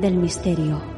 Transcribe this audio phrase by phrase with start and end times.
[0.00, 0.97] del misterio.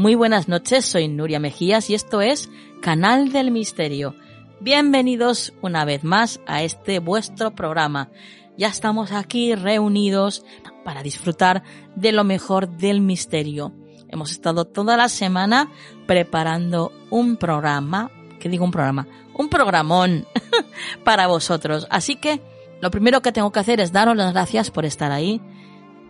[0.00, 2.48] Muy buenas noches, soy Nuria Mejías y esto es
[2.80, 4.14] Canal del Misterio.
[4.58, 8.08] Bienvenidos una vez más a este vuestro programa.
[8.56, 10.42] Ya estamos aquí reunidos
[10.86, 11.64] para disfrutar
[11.96, 13.74] de lo mejor del misterio.
[14.08, 15.70] Hemos estado toda la semana
[16.06, 19.06] preparando un programa, ¿qué digo un programa?
[19.34, 20.24] Un programón
[21.04, 21.86] para vosotros.
[21.90, 22.40] Así que
[22.80, 25.42] lo primero que tengo que hacer es daros las gracias por estar ahí.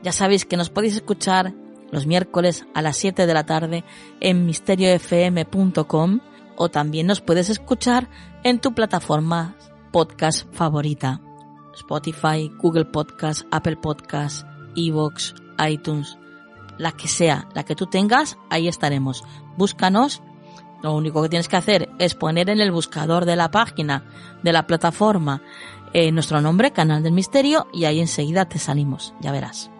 [0.04, 1.54] Ya sabéis que nos podéis escuchar
[1.90, 3.84] los miércoles a las 7 de la tarde
[4.20, 6.20] en misteriofm.com
[6.56, 8.08] o también nos puedes escuchar
[8.44, 9.56] en tu plataforma
[9.92, 11.20] podcast favorita.
[11.74, 14.46] Spotify, Google Podcast, Apple Podcast,
[14.76, 15.34] Evox,
[15.66, 16.18] iTunes,
[16.78, 19.24] la que sea, la que tú tengas, ahí estaremos.
[19.56, 20.22] Búscanos.
[20.82, 24.04] Lo único que tienes que hacer es poner en el buscador de la página,
[24.42, 25.42] de la plataforma,
[25.92, 29.70] eh, nuestro nombre, Canal del Misterio, y ahí enseguida te salimos, ya verás.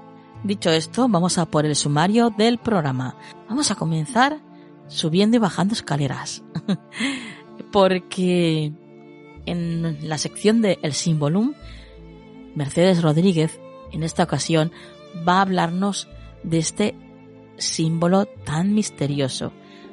[0.43, 3.15] Dicho esto, vamos a por el sumario del programa.
[3.49, 4.41] Vamos a comenzar
[4.89, 6.43] subiendo y bajando escaleras.
[7.73, 8.73] Porque
[9.45, 11.53] en la sección de El Simbolum,
[12.55, 13.61] Mercedes Rodríguez,
[13.93, 14.73] en esta ocasión,
[15.29, 16.09] va a hablarnos
[16.43, 16.97] de este
[17.59, 19.53] símbolo tan misterioso,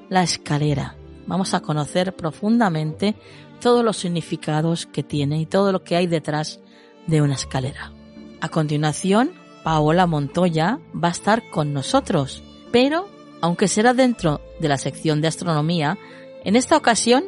[0.09, 0.95] la escalera.
[1.27, 3.15] Vamos a conocer profundamente
[3.59, 6.61] todos los significados que tiene y todo lo que hay detrás
[7.05, 7.91] de una escalera.
[8.39, 9.31] A continuación,
[9.67, 12.41] Paola Montoya va a estar con nosotros,
[12.71, 13.09] pero
[13.41, 15.97] aunque será dentro de la sección de astronomía,
[16.45, 17.25] en esta ocasión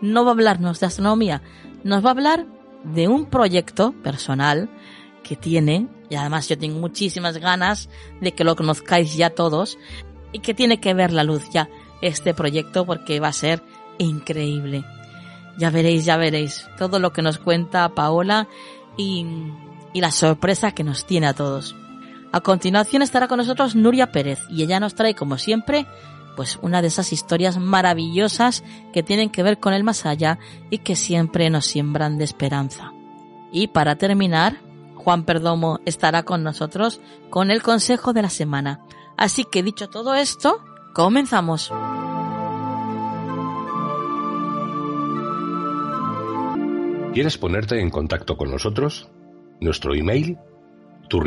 [0.00, 1.42] no va a hablarnos de astronomía,
[1.82, 2.46] nos va a hablar
[2.84, 4.70] de un proyecto personal
[5.24, 7.88] que tiene, y además yo tengo muchísimas ganas
[8.20, 9.76] de que lo conozcáis ya todos,
[10.30, 11.68] y que tiene que ver la luz ya
[12.02, 13.64] este proyecto porque va a ser
[13.98, 14.84] increíble.
[15.58, 18.46] Ya veréis, ya veréis todo lo que nos cuenta Paola
[18.96, 19.26] y
[19.92, 21.74] y la sorpresa que nos tiene a todos.
[22.32, 25.86] A continuación estará con nosotros Nuria Pérez y ella nos trae como siempre
[26.36, 28.62] pues una de esas historias maravillosas
[28.92, 30.38] que tienen que ver con el más allá
[30.70, 32.92] y que siempre nos siembran de esperanza.
[33.52, 34.58] Y para terminar,
[34.94, 37.00] Juan Perdomo estará con nosotros
[37.30, 38.80] con el consejo de la semana.
[39.16, 40.62] Así que dicho todo esto,
[40.94, 41.72] comenzamos.
[47.12, 49.08] ¿Quieres ponerte en contacto con nosotros?
[49.60, 50.38] Nuestro email,
[51.10, 51.18] tu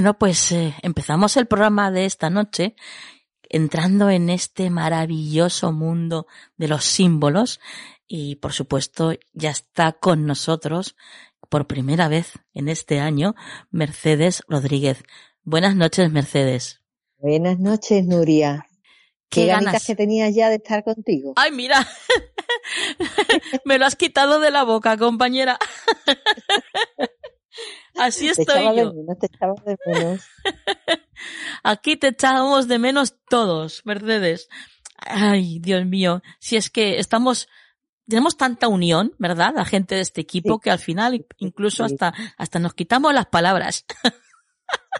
[0.00, 2.74] Bueno, pues eh, empezamos el programa de esta noche
[3.50, 6.26] entrando en este maravilloso mundo
[6.56, 7.60] de los símbolos
[8.06, 10.96] y por supuesto ya está con nosotros
[11.50, 13.34] por primera vez en este año
[13.70, 15.02] Mercedes Rodríguez.
[15.42, 16.80] Buenas noches, Mercedes.
[17.18, 18.64] Buenas noches, Nuria.
[19.28, 21.34] Qué, ganitas que tenías ya de estar contigo.
[21.36, 21.86] Ay, mira,
[23.66, 25.58] me lo has quitado de la boca, compañera.
[27.96, 28.92] Así estoy yo.
[31.62, 34.48] Aquí te echábamos de menos todos, Mercedes.
[34.96, 37.48] Ay, Dios mío, si es que estamos,
[38.06, 39.52] tenemos tanta unión, ¿verdad?
[39.54, 43.86] La gente de este equipo que al final incluso hasta, hasta nos quitamos las palabras.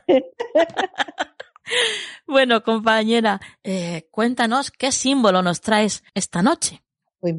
[2.27, 6.83] bueno, compañera, eh, cuéntanos qué símbolo nos traes esta noche.
[7.21, 7.35] Pues,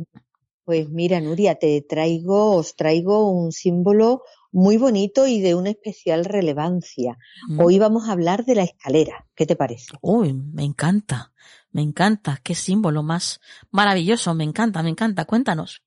[0.64, 6.26] pues mira, Nuria, te traigo, os traigo un símbolo muy bonito y de una especial
[6.26, 7.18] relevancia.
[7.48, 7.60] Mm.
[7.60, 9.28] Hoy vamos a hablar de la escalera.
[9.36, 9.94] ¿Qué te parece?
[10.02, 11.34] Uy, me encanta,
[11.72, 12.40] me encanta.
[12.44, 13.40] Qué símbolo más
[13.72, 14.34] maravilloso.
[14.34, 15.26] Me encanta, me encanta.
[15.26, 15.82] Cuéntanos.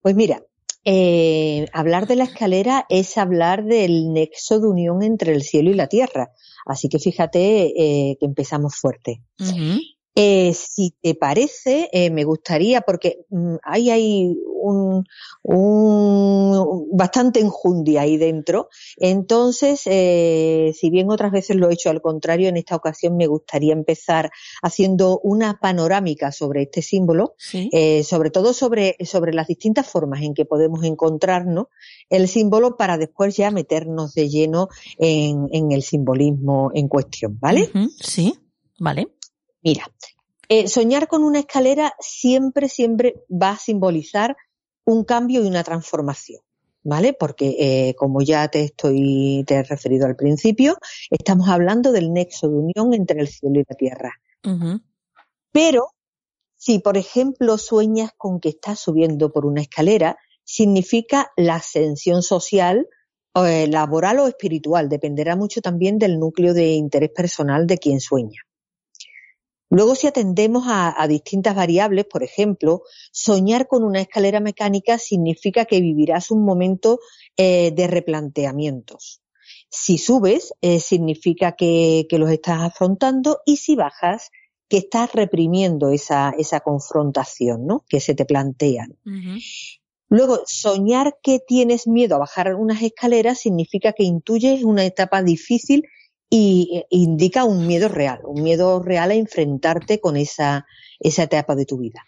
[0.00, 0.42] Pues mira,
[0.84, 5.74] eh, hablar de la escalera es hablar del nexo de unión entre el cielo y
[5.74, 6.32] la tierra.
[6.64, 9.22] Así que fíjate eh, que empezamos fuerte.
[10.16, 15.06] Eh, si te parece, eh, me gustaría, porque mm, ahí hay un,
[15.42, 18.68] un, bastante enjundia ahí dentro.
[18.96, 23.28] Entonces, eh, si bien otras veces lo he hecho al contrario, en esta ocasión me
[23.28, 24.30] gustaría empezar
[24.62, 30.34] haciendo una panorámica sobre este símbolo, eh, sobre todo sobre, sobre las distintas formas en
[30.34, 31.66] que podemos encontrarnos
[32.08, 34.68] el símbolo para después ya meternos de lleno
[34.98, 37.70] en, en el simbolismo en cuestión, ¿vale?
[38.00, 38.34] Sí,
[38.78, 39.08] vale.
[39.62, 39.90] Mira,
[40.48, 44.36] eh, soñar con una escalera siempre, siempre va a simbolizar
[44.84, 46.40] un cambio y una transformación.
[46.82, 47.12] ¿Vale?
[47.12, 50.78] Porque, eh, como ya te estoy, te he referido al principio,
[51.10, 54.12] estamos hablando del nexo de unión entre el cielo y la tierra.
[55.52, 55.88] Pero,
[56.56, 62.88] si por ejemplo sueñas con que estás subiendo por una escalera, significa la ascensión social,
[63.34, 64.88] eh, laboral o espiritual.
[64.88, 68.40] Dependerá mucho también del núcleo de interés personal de quien sueña.
[69.70, 72.82] Luego, si atendemos a, distintas variables, por ejemplo,
[73.12, 76.98] soñar con una escalera mecánica significa que vivirás un momento
[77.36, 79.22] eh, de replanteamientos.
[79.68, 84.30] Si subes, eh, significa que, los estás afrontando y si bajas,
[84.68, 87.84] que estás reprimiendo esa, esa confrontación, ¿no?
[87.88, 88.98] Que se te plantean.
[90.08, 95.84] Luego, soñar que tienes miedo a bajar unas escaleras significa que intuyes una etapa difícil
[96.30, 100.66] y eh, indica un miedo real, un miedo real a enfrentarte con esa,
[101.00, 102.04] esa etapa de tu vida.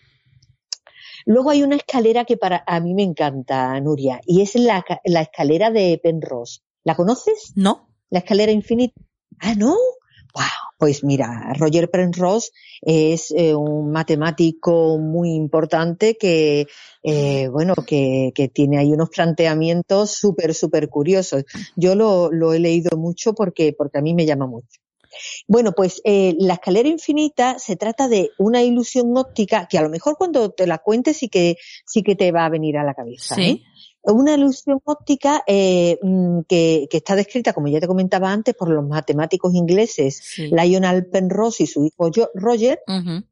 [1.27, 5.23] Luego hay una escalera que para a mí me encanta, Nuria, y es la, la
[5.23, 6.61] escalera de Penrose.
[6.85, 7.53] ¿La conoces?
[7.55, 7.89] No.
[8.11, 8.95] La escalera infinita.
[9.41, 9.77] Ah, no.
[10.35, 10.45] Wow,
[10.83, 16.67] pues mira, Roger Penrose es eh, un matemático muy importante que,
[17.05, 21.45] eh, bueno, que, que, tiene ahí unos planteamientos súper, súper curiosos.
[21.77, 24.81] Yo lo, lo, he leído mucho porque, porque a mí me llama mucho.
[25.47, 29.89] Bueno, pues eh, la escalera infinita se trata de una ilusión óptica que a lo
[29.89, 32.95] mejor cuando te la cuentes sí que sí que te va a venir a la
[32.95, 33.37] cabeza.
[33.37, 33.63] ¿Sí?
[34.05, 38.69] Una ilusión óptica eh, mm, que, que, está descrita, como ya te comentaba antes, por
[38.69, 42.81] los matemáticos ingleses Lionel Penrose y su hijo Roger,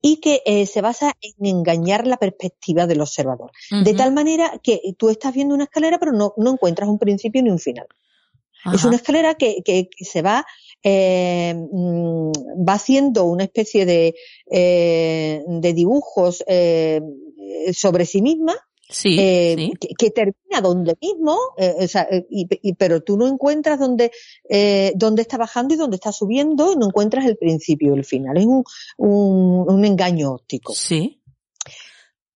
[0.01, 3.51] y que eh, se basa en engañar la perspectiva del observador.
[3.85, 7.43] De tal manera que tú estás viendo una escalera, pero no, no encuentras un principio
[7.43, 7.87] ni un final.
[8.73, 10.47] Es una escalera que, que, se va,
[10.83, 12.33] eh, mm,
[12.69, 14.15] va haciendo una especie de,
[14.51, 17.01] eh, de dibujos eh,
[17.73, 18.55] sobre sí misma
[18.91, 23.79] Sí, eh, Que, termina donde mismo, eh, o sea, eh, y, pero tú no encuentras
[23.79, 24.11] dónde,
[24.49, 28.37] eh, dónde está bajando y dónde está subiendo, no encuentras el principio y el final.
[28.37, 28.65] Es un,
[28.99, 30.75] un, un engaño óptico.
[30.75, 31.20] Sí.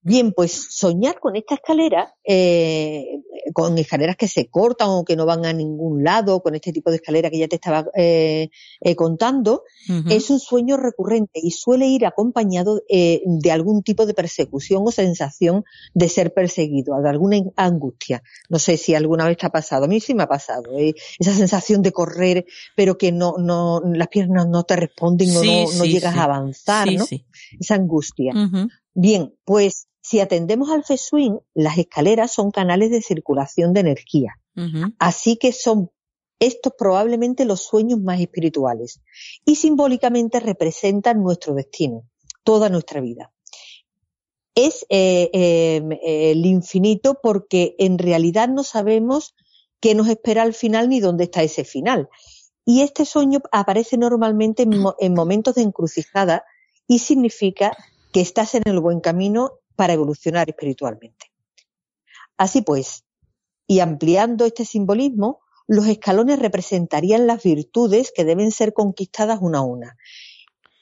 [0.06, 3.22] Bien, pues soñar con esta escalera, eh,
[3.54, 6.90] con escaleras que se cortan o que no van a ningún lado, con este tipo
[6.90, 8.50] de escalera que ya te estaba eh,
[8.82, 9.62] eh, contando,
[10.10, 14.90] es un sueño recurrente y suele ir acompañado eh, de algún tipo de persecución o
[14.90, 18.22] sensación de ser perseguido, de alguna angustia.
[18.50, 20.92] No sé si alguna vez te ha pasado, a mí sí me ha pasado, eh,
[21.18, 22.44] esa sensación de correr,
[22.76, 26.92] pero que no, no, las piernas no te responden o no, no llegas a avanzar,
[26.92, 27.06] ¿no?
[27.58, 28.34] Esa angustia.
[28.92, 34.38] Bien, pues si atendemos al Swing, las escaleras son canales de circulación de energía.
[34.98, 35.90] Así que son
[36.38, 39.00] estos probablemente los sueños más espirituales
[39.46, 42.04] y simbólicamente representan nuestro destino,
[42.44, 43.32] toda nuestra vida.
[44.54, 49.34] Es eh, em, el infinito porque en realidad no sabemos
[49.80, 52.10] qué nos espera al final ni dónde está ese final.
[52.66, 54.66] Y este sueño aparece normalmente
[54.98, 56.44] en momentos de encrucijada
[56.86, 57.74] y significa
[58.12, 61.32] que estás en el buen camino para evolucionar espiritualmente.
[62.36, 63.04] Así pues,
[63.66, 69.62] y ampliando este simbolismo, los escalones representarían las virtudes que deben ser conquistadas una a
[69.62, 69.96] una,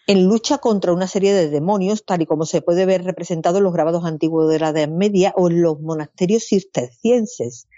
[0.06, 3.64] en lucha contra una serie de demonios, tal y como se puede ver representado en
[3.64, 7.68] los grabados antiguos de la Edad Media o en los monasterios cistercienses,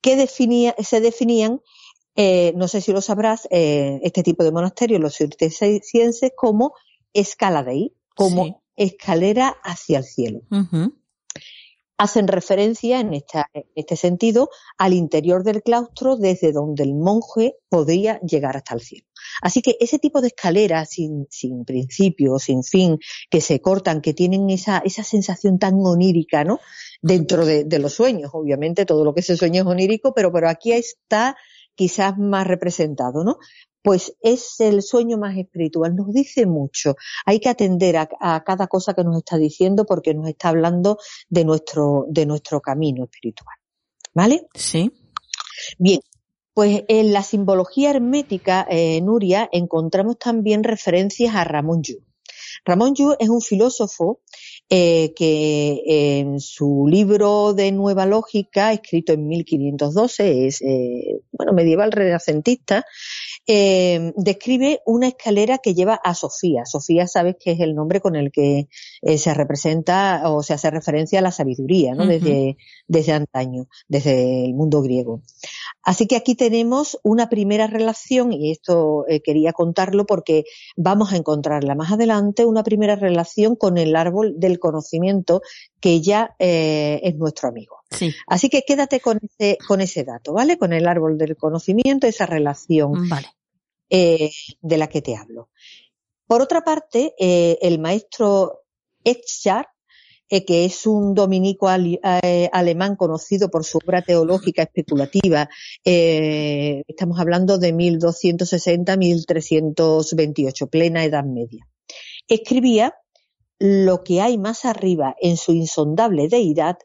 [0.00, 1.60] que se definían,
[2.16, 6.72] eh, no sé si lo sabrás, eh, este tipo de monasterios, los cistercienses, como
[7.12, 10.42] escaladei, como escalera hacia el cielo
[11.98, 13.12] hacen referencia en,
[13.74, 19.04] este sentido al interior del claustro desde donde el monje podría llegar hasta el cielo.
[19.42, 24.14] Así que ese tipo de escaleras sin, sin principio, sin fin, que se cortan, que
[24.14, 26.60] tienen esa, esa sensación tan onírica, ¿no?
[27.02, 30.48] Dentro de, de los sueños, obviamente todo lo que se sueña es onírico, pero, pero
[30.48, 31.36] aquí está
[31.78, 33.38] quizás más representado, ¿no?
[33.82, 35.94] pues es el sueño más espiritual.
[35.94, 36.96] Nos dice mucho.
[37.24, 41.44] Hay que atender a, cada cosa que nos está diciendo porque nos está hablando de
[41.44, 43.56] nuestro, de nuestro camino espiritual.
[44.12, 44.46] ¿Vale?
[44.54, 44.92] Sí.
[45.78, 46.00] Bien.
[46.54, 52.02] Pues en la simbología hermética, eh, Nuria, encontramos también referencias a Ramón Yu.
[52.64, 54.20] Ramón Yu es un filósofo
[54.68, 61.92] eh, que en su libro de Nueva Lógica, escrito en 1512, es eh, bueno medieval
[61.92, 62.84] renacentista,
[63.46, 66.66] eh, describe una escalera que lleva a Sofía.
[66.66, 68.68] Sofía, sabes que es el nombre con el que
[69.16, 72.04] se representa o se hace referencia a la sabiduría, ¿no?
[72.04, 75.22] desde, desde antaño, desde el mundo griego.
[75.82, 80.44] Así que aquí tenemos una primera relación, y esto quería contarlo porque
[80.76, 85.42] vamos a encontrarla más adelante, una primera relación con el árbol del conocimiento
[85.80, 87.77] que ya eh, es nuestro amigo.
[88.26, 90.58] Así que quédate con ese, con ese dato, ¿vale?
[90.58, 93.08] Con el árbol del conocimiento, esa relación
[93.90, 94.30] eh,
[94.60, 95.48] de la que te hablo.
[96.26, 98.64] Por otra parte, eh, el maestro
[99.04, 99.68] Etchar,
[100.28, 105.48] que es un dominico alemán conocido por su obra teológica especulativa,
[105.82, 111.66] estamos hablando de 1260-1328, plena Edad Media.
[112.26, 112.94] Escribía
[113.58, 116.76] lo que hay más arriba en su insondable deidad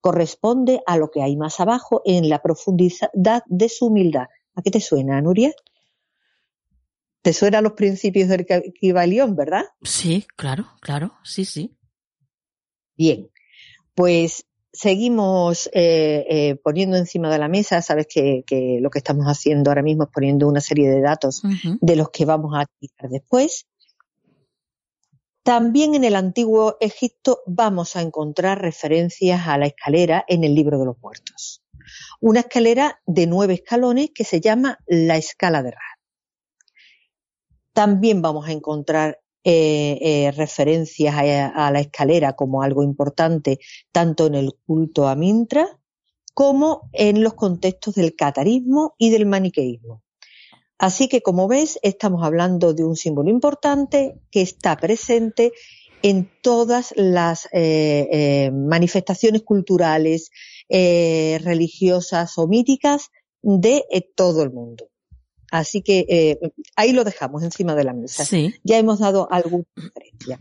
[0.00, 4.26] corresponde a lo que hay más abajo en la profundidad de su humildad.
[4.54, 5.52] ¿A qué te suena, Nuria?
[7.22, 8.46] ¿Te suenan los principios del
[8.78, 9.64] Kibalión, verdad?
[9.82, 11.76] Sí, claro, claro, sí, sí.
[12.96, 13.28] Bien,
[13.94, 18.44] pues seguimos eh, eh, poniendo encima de la mesa, sabes que,
[18.80, 21.42] lo que estamos haciendo ahora mismo es poniendo una serie de datos
[21.80, 23.66] de los que vamos a aplicar después.
[25.46, 30.76] También en el antiguo Egipto vamos a encontrar referencias a la escalera en el libro
[30.76, 31.62] de los muertos.
[32.20, 36.00] Una escalera de nueve escalones que se llama la escala de Ra.
[37.72, 43.60] También vamos a encontrar eh, eh, referencias a, la escalera como algo importante
[43.92, 45.78] tanto en el culto a Mintra
[46.34, 50.02] como en los contextos del catarismo y del maniqueísmo.
[50.78, 55.52] Así que, como ves, estamos hablando de un símbolo importante que está presente
[56.02, 60.30] en todas las eh, eh, manifestaciones culturales,
[60.68, 63.10] eh, religiosas o míticas
[63.42, 64.88] de todo el mundo.
[65.50, 66.38] Así que
[66.74, 68.24] ahí lo dejamos encima de la mesa.
[68.64, 70.40] Ya hemos dado alguna referencia.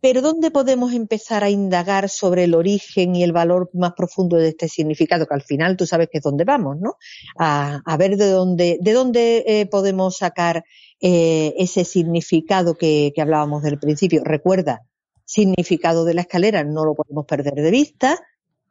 [0.00, 4.48] Pero ¿dónde podemos empezar a indagar sobre el origen y el valor más profundo de
[4.48, 5.26] este significado?
[5.26, 6.96] Que al final tú sabes que es donde vamos, ¿no?
[7.38, 10.64] A, ver de dónde, de dónde eh, podemos sacar
[11.00, 14.22] eh, ese significado que, hablábamos del principio.
[14.22, 14.82] Recuerda,
[15.24, 18.18] significado de la escalera no lo podemos perder de vista.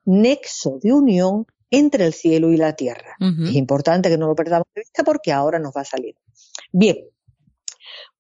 [0.06, 3.18] Nexo de unión entre el cielo y la tierra.
[3.20, 6.16] Es importante que no lo perdamos de vista porque ahora nos va a salir.
[6.72, 6.98] Bien,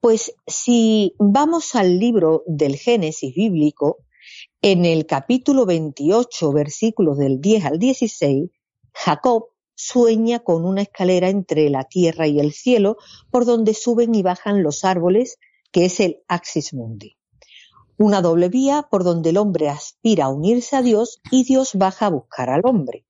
[0.05, 4.05] pues si vamos al libro del Génesis bíblico,
[4.61, 8.51] en el capítulo 28, versículos del 10 al 16,
[8.93, 12.97] Jacob sueña con una escalera entre la tierra y el cielo
[13.31, 15.39] por donde suben y bajan los árboles,
[15.71, 17.17] que es el Axis Mundi.
[17.97, 22.05] Una doble vía por donde el hombre aspira a unirse a Dios y Dios baja
[22.05, 23.07] a buscar al hombre.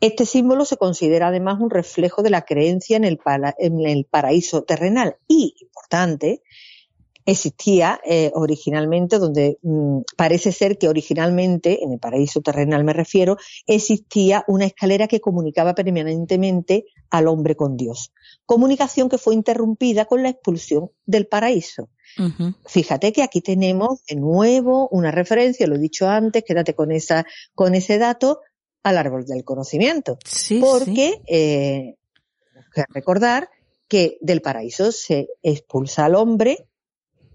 [0.00, 5.54] Este símbolo se considera además un reflejo de la creencia en el, paraíso terrenal y,
[5.60, 6.42] importante,
[7.26, 13.36] existía eh, originalmente, donde mm, parece ser que originalmente, en el paraíso terrenal me refiero,
[13.66, 18.12] existía una escalera que comunicaba permanentemente al hombre con Dios.
[18.46, 21.90] Comunicación que fue interrumpida con la expulsión del paraíso.
[22.66, 27.24] Fíjate que aquí tenemos de nuevo una referencia, lo he dicho antes, quédate con esa,
[27.54, 28.40] con ese dato,
[28.82, 30.18] al árbol del conocimiento.
[30.60, 31.96] porque Eh,
[32.72, 33.50] que recordar
[33.88, 36.68] que del paraíso se expulsa al hombre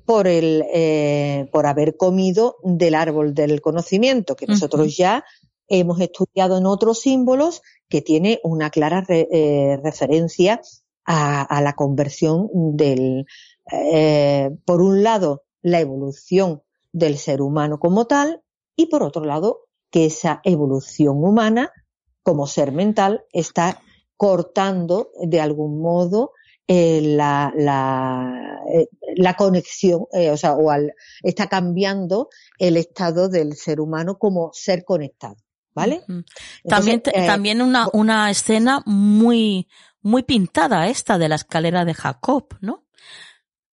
[0.05, 5.25] por el eh, por haber comido del árbol del conocimiento que nosotros ya
[5.67, 10.61] hemos estudiado en otros símbolos que tiene una clara eh, referencia
[11.07, 13.25] a, la conversión del
[13.71, 16.61] eh, por un lado la evolución
[16.91, 18.41] del ser humano como tal
[18.75, 21.71] y por otro lado que esa evolución humana
[22.23, 23.81] como ser mental está
[24.17, 26.31] cortando de algún modo
[26.67, 28.87] eh, la, la, eh,
[29.17, 34.49] la, conexión, eh, o sea, o al, está cambiando el estado del ser humano como
[34.51, 35.35] ser conectado,
[35.75, 36.01] ¿vale?
[36.67, 39.67] también, también una, una escena muy,
[40.01, 42.85] muy pintada esta de la escalera de Jacob, ¿no?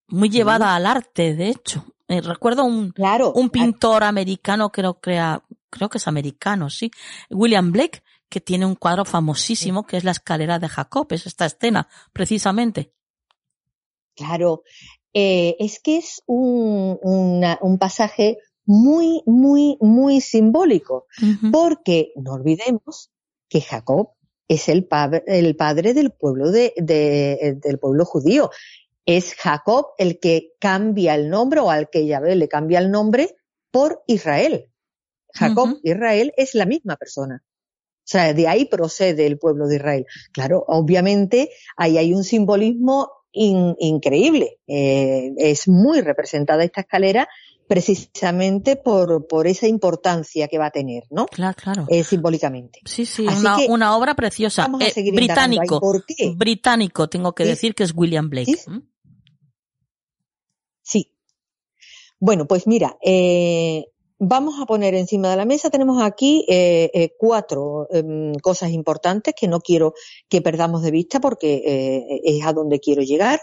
[0.09, 1.87] Muy llevada al arte, de hecho.
[2.07, 5.43] recuerdo un, claro, un pintor americano, creo, crea,
[5.73, 6.91] creo que es americano, sí,
[7.31, 11.47] William Blake, que tiene un cuadro famosísimo que es la escalera de Jacob, es esta
[11.47, 12.93] escena, precisamente.
[14.15, 14.63] Claro,
[15.13, 21.07] eh, es que es un, un pasaje muy, muy, muy simbólico,
[21.51, 23.11] porque no olvidemos
[23.49, 24.11] que Jacob
[24.49, 24.87] es el,
[25.27, 28.51] el padre del pueblo de, del pueblo judío.
[29.05, 33.37] Es Jacob el que cambia el nombre o al que Yahvé le cambia el nombre
[33.71, 34.72] por Israel.
[35.35, 37.43] Jacob, Israel es la misma persona.
[37.45, 40.07] O sea, de ahí procede el pueblo de Israel.
[40.33, 44.59] Claro, obviamente ahí hay un simbolismo increíble.
[44.67, 47.29] Eh, es muy representada esta escalera
[47.69, 51.27] precisamente por, por esa importancia que va a tener, ¿no?
[51.27, 51.87] Claro, claro.
[51.89, 52.81] Eh, simbólicamente.
[52.85, 54.69] Sí, sí, una, una, obra preciosa.
[54.81, 55.81] Eh, británico.
[55.81, 56.35] ¿Por qué?
[56.37, 58.57] Británico, tengo que decir que es William Blake.
[58.57, 58.83] ¿Sí?
[60.83, 61.17] sí.
[62.19, 63.87] Bueno, pues mira, eh,
[64.25, 69.35] Vamos a poner encima de la mesa, tenemos aquí eh, eh, cuatro em, cosas importantes
[69.37, 69.95] que no quiero
[70.29, 73.41] que perdamos de vista porque eh, es a donde quiero llegar.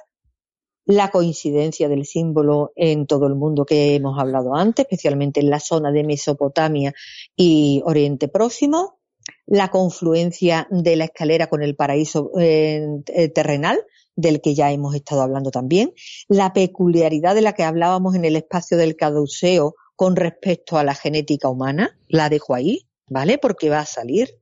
[0.86, 5.60] La coincidencia del símbolo en todo el mundo que hemos hablado antes, especialmente en la
[5.60, 6.94] zona de Mesopotamia
[7.36, 9.02] y Oriente Próximo.
[9.48, 13.82] La confluencia de la escalera con el paraíso terrenal,
[14.16, 15.92] del que ya hemos estado hablando también.
[16.30, 20.96] La peculiaridad de la que hablábamos en el espacio del caduceo con respecto a la
[20.96, 23.38] genética humana, la dejo ahí, ¿vale?
[23.38, 24.40] Porque va a salir.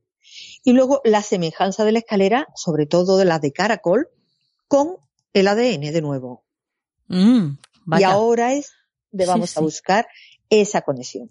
[0.62, 4.08] Y luego la semejanza de la escalera, sobre todo de la de caracol,
[4.68, 4.98] con
[5.32, 6.44] el ADN de nuevo.
[7.08, 7.56] Mm,
[7.98, 8.70] y ahora es
[9.10, 10.06] de vamos a buscar
[10.48, 11.28] esa conexión.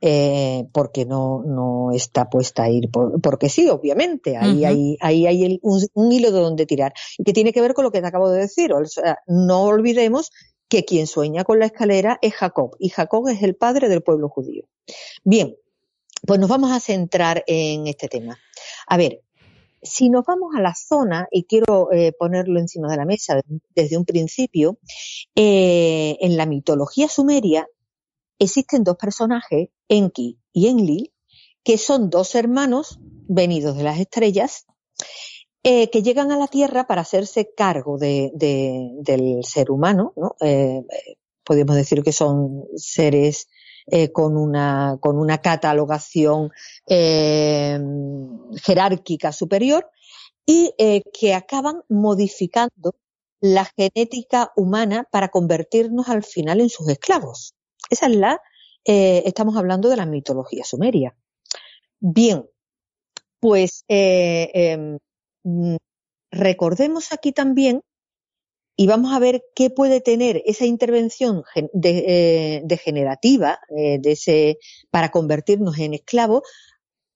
[0.00, 2.80] Eh, porque no, no está puesta ahí,
[3.22, 6.92] porque sí, obviamente, ahí, hay, ahí hay un, un, hilo de donde tirar.
[7.18, 8.72] Y que tiene que ver con lo que te acabo de decir.
[8.72, 10.32] O sea, no olvidemos
[10.68, 14.28] que quien sueña con la escalera es Jacob, y Jacob es el padre del pueblo
[14.28, 14.64] judío.
[15.24, 15.56] Bien,
[16.26, 18.38] pues nos vamos a centrar en este tema.
[18.86, 19.22] A ver,
[19.82, 23.40] si nos vamos a la zona, y quiero eh, ponerlo encima de la mesa
[23.74, 24.78] desde un principio,
[25.34, 27.66] eh, en la mitología sumeria
[28.38, 31.12] existen dos personajes, Enki y Enlil,
[31.64, 32.98] que son dos hermanos
[33.28, 34.66] venidos de las estrellas
[35.64, 40.34] eh, que llegan a la Tierra para hacerse cargo de, del ser humano, ¿no?
[40.40, 40.82] Eh,
[41.44, 43.48] podemos decir que son seres
[43.86, 46.50] eh, con, una, con una catalogación
[46.88, 47.78] eh,
[48.64, 49.88] jerárquica superior
[50.44, 50.74] y
[51.12, 52.96] que acaban modificando
[53.40, 57.54] la genética humana para convertirnos al final en sus esclavos.
[57.88, 58.40] Esa es la,
[58.84, 61.14] estamos hablando de la mitología sumeria.
[62.00, 62.44] Bien,
[63.38, 64.98] pues em,
[66.30, 67.82] recordemos aquí también
[68.76, 74.58] y vamos a ver qué puede tener esa intervención eh, degenerativa eh, de ese,
[74.90, 76.42] para convertirnos en esclavos,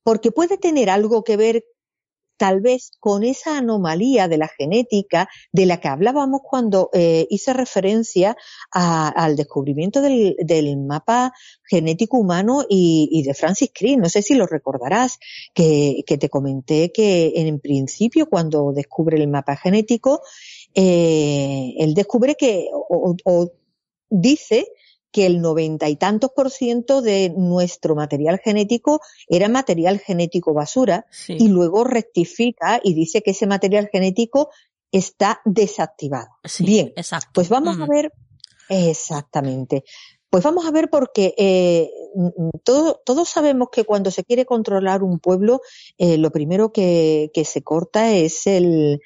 [0.02, 1.64] porque puede tener algo que ver
[2.36, 7.52] tal vez con esa anomalía de la genética de la que hablábamos cuando eh, hice
[7.52, 8.36] referencia
[8.70, 11.32] al descubrimiento del, mapa
[11.64, 13.98] genético humano y, de Francis Crick.
[13.98, 15.18] No sé si lo recordarás,
[15.54, 20.20] que, te comenté que en principio cuando descubre el mapa genético,
[20.74, 23.52] eh, él descubre que, o
[24.08, 24.68] dice
[25.16, 31.06] que el noventa y tantos por ciento de nuestro material genético era material genético basura
[31.26, 34.50] y luego rectifica y dice que ese material genético
[34.92, 36.28] está desactivado.
[36.58, 37.30] Bien, exacto.
[37.32, 38.12] pues vamos a ver
[38.68, 39.84] Exactamente.
[40.28, 41.90] Pues vamos a ver porque eh,
[42.62, 45.62] todos sabemos que cuando se quiere controlar un pueblo,
[45.96, 49.00] eh, lo primero que, se corta es el,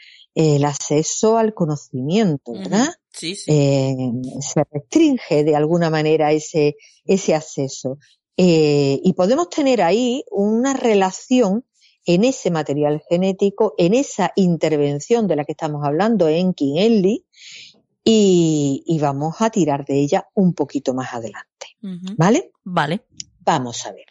[0.65, 2.95] acceso al conocimiento, ¿verdad?
[3.13, 3.51] Sí, sí.
[3.51, 3.97] Eh,
[4.41, 7.99] se restringe de alguna manera ese, ese acceso.
[8.37, 11.65] y podemos tener ahí una relación
[12.07, 17.27] en ese material genético, en esa intervención de la que estamos hablando en Kinelli,
[18.03, 21.77] y, vamos a tirar de ella un poquito más adelante.
[22.17, 22.53] ¿Vale?
[22.65, 23.07] Vale.
[23.41, 24.07] Vamos a ver.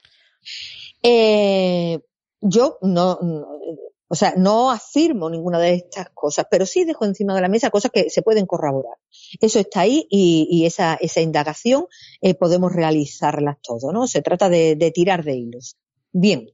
[1.01, 1.99] Eh,
[2.41, 3.19] yo no,
[4.09, 7.69] o sea, no afirmo ninguna de estas cosas, pero sí dejo encima de la mesa
[7.69, 8.97] cosas que se pueden corroborar.
[9.39, 11.85] Eso está ahí y, esa, esa indagación
[12.21, 14.07] eh, podemos realizarlas todo, ¿no?
[14.07, 15.77] Se trata de, de tirar de hilos.
[16.11, 16.49] Bien.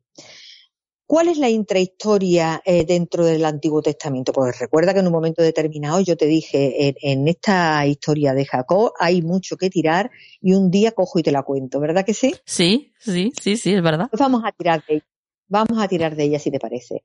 [1.08, 4.34] ¿Cuál es la intrahistoria eh, dentro del Antiguo Testamento?
[4.34, 8.91] Pues recuerda que en un momento determinado yo te dije, en, esta historia de Jacob
[9.00, 10.10] hay mucho que tirar
[10.41, 12.34] y un día cojo y te la cuento, ¿verdad que sí?
[12.46, 14.08] Sí, sí, sí, sí, es verdad.
[14.10, 15.04] Pues vamos a tirar de.
[15.48, 17.04] Vamos a tirar de ella si te parece.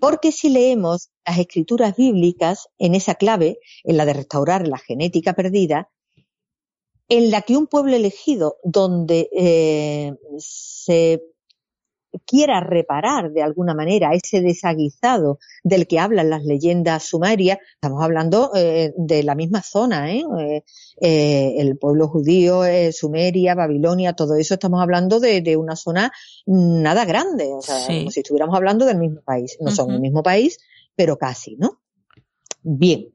[0.00, 5.34] Porque si leemos las escrituras bíblicas en esa clave, en la de restaurar la genética
[5.34, 5.90] perdida,
[7.08, 11.22] en la que un pueblo elegido donde eh, se
[12.26, 18.52] quiera reparar de alguna manera ese desaguisado del que hablan las leyendas sumerias, estamos hablando
[18.54, 20.24] eh, de la misma zona, ¿eh?
[20.38, 20.62] eh,
[21.00, 26.12] eh el pueblo judío, Sumeria, Babilonia, todo eso estamos hablando de, una zona
[26.46, 29.56] nada grande, o sea, como si estuviéramos hablando del mismo país.
[29.60, 30.58] No son el mismo país,
[30.96, 31.80] pero casi, ¿no?
[32.62, 33.08] Bien,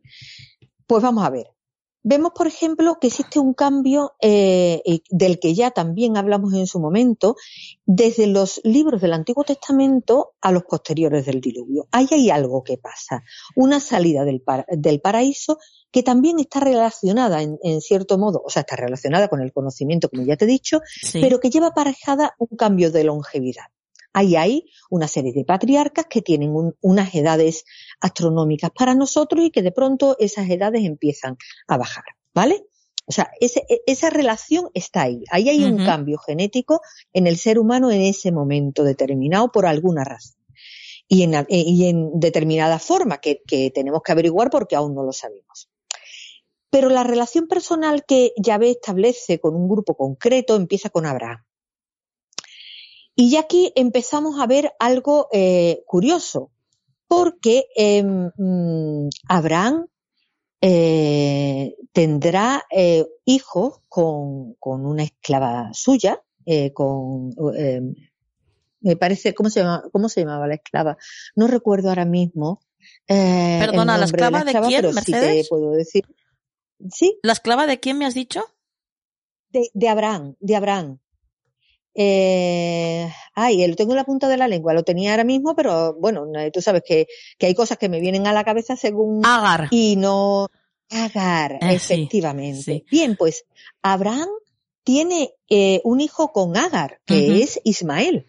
[0.86, 1.47] pues vamos a ver.
[2.03, 6.79] Vemos, por ejemplo, que existe un cambio eh, del que ya también hablamos en su
[6.79, 7.36] momento,
[7.86, 11.88] desde los libros del Antiguo Testamento a los posteriores del diluvio.
[11.91, 13.23] Ahí hay algo que pasa,
[13.55, 14.41] una salida del,
[15.01, 15.57] paraíso
[15.91, 20.23] que también está relacionada en, cierto modo, o sea, está relacionada con el conocimiento, como
[20.23, 20.81] ya te he dicho,
[21.13, 23.65] pero que lleva aparejada un cambio de longevidad.
[24.17, 26.51] Ahí hay una serie de patriarcas que tienen
[26.82, 27.65] unas edades
[28.01, 32.03] astronómicas para nosotros y que de pronto esas edades empiezan a bajar,
[32.34, 32.65] ¿vale?
[33.06, 33.47] O sea, e,
[33.86, 35.23] esa relación está ahí.
[35.30, 36.82] Ahí hay un cambio genético
[37.13, 40.41] en el ser humano en ese momento determinado por alguna razón.
[41.08, 45.13] Y en, y en determinada forma que, que tenemos que averiguar porque aún no lo
[45.13, 45.69] sabemos.
[46.71, 51.46] Pero la relación personal que Yahvé establece con un grupo concreto empieza con Abraham.
[53.19, 56.51] Y ya aquí empezamos a ver algo eh, curioso,
[57.08, 57.65] porque
[58.03, 59.88] mm, Abraham
[60.62, 66.21] eh, tendrá eh, hijos con, una esclava suya,
[66.73, 67.95] con em,
[68.82, 70.95] me parece, ¿cómo se, llama, ¿cómo se llamaba la esclava?
[71.36, 72.62] No recuerdo ahora mismo.
[73.08, 75.45] Perdona, ¿la esclava de, quién, Mercedes?
[75.47, 76.06] Sí puedo decir.
[76.93, 77.17] ¿Sí?
[77.23, 78.45] ¿La esclava de quién me has dicho?
[79.49, 80.99] De, de Abraham, de Abraham.
[81.99, 85.95] Eh, ay, lo tengo en la punta de la lengua, lo tenía ahora mismo, pero
[85.95, 87.07] bueno, tú sabes que,
[87.41, 89.25] hay cosas que me vienen a la cabeza según...
[89.25, 89.67] Agar.
[89.71, 90.47] Y no...
[90.91, 92.86] Agar, eh, efectivamente.
[92.91, 93.45] Bien, pues
[93.81, 94.29] Abraham
[94.83, 98.27] tiene eh, un hijo con Agar, que es Ismael.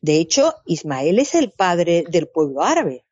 [0.00, 3.03] De hecho, Ismael es el padre del pueblo árabe.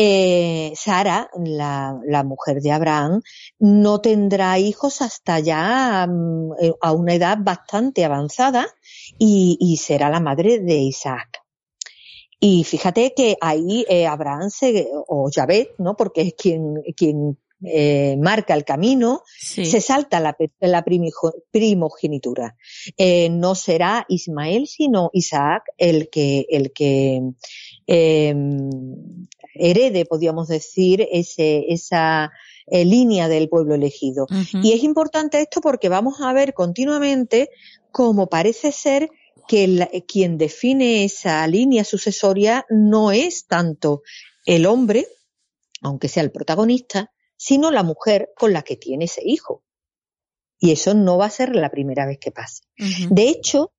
[0.00, 3.20] Eh, Sara, la, mujer de Abraham,
[3.58, 8.68] no tendrá hijos hasta ya mm, eh, a una edad bastante avanzada
[9.18, 11.42] y, será la madre de Isaac.
[12.38, 15.96] Y fíjate que ahí eh, Abraham se, o Yahvé, ¿no?
[15.96, 17.36] Porque es quien, quien
[18.22, 22.56] marca el camino, se salta la, la primogenitura.
[23.30, 27.32] no será Ismael, sino Isaac el que, el que
[29.58, 32.32] herede, podríamos decir, ese, esa
[32.66, 34.26] eh, línea del pueblo elegido.
[34.62, 37.50] Y es importante esto porque vamos a ver continuamente
[37.90, 39.10] cómo parece ser
[39.46, 44.02] que quien define esa línea sucesoria no es tanto
[44.44, 45.06] el hombre,
[45.80, 49.62] aunque sea el protagonista, sino la mujer con la que tiene ese hijo.
[50.58, 52.64] Y eso no va a ser la primera vez que pase.
[53.10, 53.72] De hecho,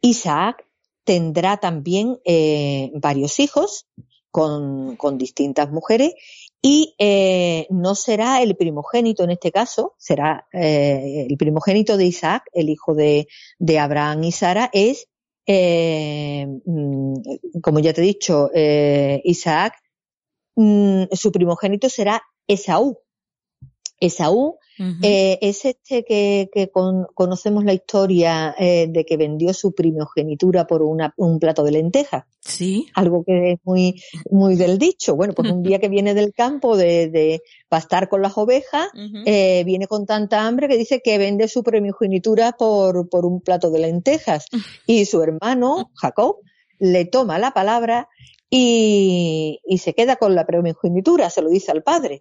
[0.00, 0.66] Isaac
[1.04, 3.86] tendrá también eh, varios hijos,
[4.36, 6.12] con, distintas mujeres
[6.60, 12.42] y eh, no será el primogénito en este caso, será eh, el primogénito de Isaac,
[12.52, 13.28] el hijo de,
[13.80, 15.08] Abraham y Sara, es,
[15.46, 17.14] eh, mm,
[17.62, 18.50] como ya te he dicho,
[19.24, 19.74] Isaac,
[20.56, 22.98] mm, su primogénito será Esaú.
[24.00, 24.58] Esaú
[25.02, 26.70] eh, es este que,
[27.14, 32.24] conocemos la historia eh, de que vendió su primogenitura por un plato de lentejas.
[32.40, 32.86] Sí.
[32.94, 35.16] Algo que es muy, muy del dicho.
[35.16, 38.88] Bueno, pues un día que viene del campo de, de pastar con las ovejas,
[39.24, 43.70] eh, viene con tanta hambre que dice que vende su primogenitura por, por un plato
[43.70, 44.46] de lentejas.
[44.86, 46.36] Y su hermano, Jacob,
[46.78, 48.08] le toma la palabra
[48.50, 52.18] y, y se queda con la primogenitura, se lo dice al padre.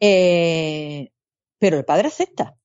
[0.00, 1.10] Eh,
[1.58, 2.56] pero el padre acepta.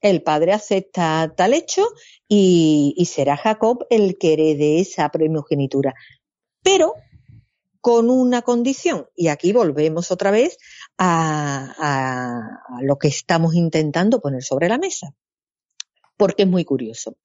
[0.00, 1.86] El padre acepta tal hecho
[2.26, 5.94] y, será Jacob el que herede esa primogenitura.
[6.62, 6.94] Pero
[7.80, 9.08] con una condición.
[9.14, 10.58] Y aquí volvemos otra vez
[10.98, 15.14] a, lo que estamos intentando poner sobre la mesa.
[16.16, 17.16] Porque es muy curioso.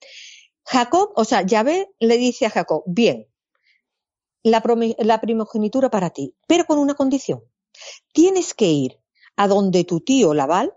[0.66, 3.28] Jacob, o sea, Yahvé le dice a Jacob, bien,
[4.44, 4.62] la
[5.22, 7.42] primogenitura para ti, pero con una condición.
[8.14, 9.00] Tienes que ir
[9.38, 10.74] a donde tu tío Laval,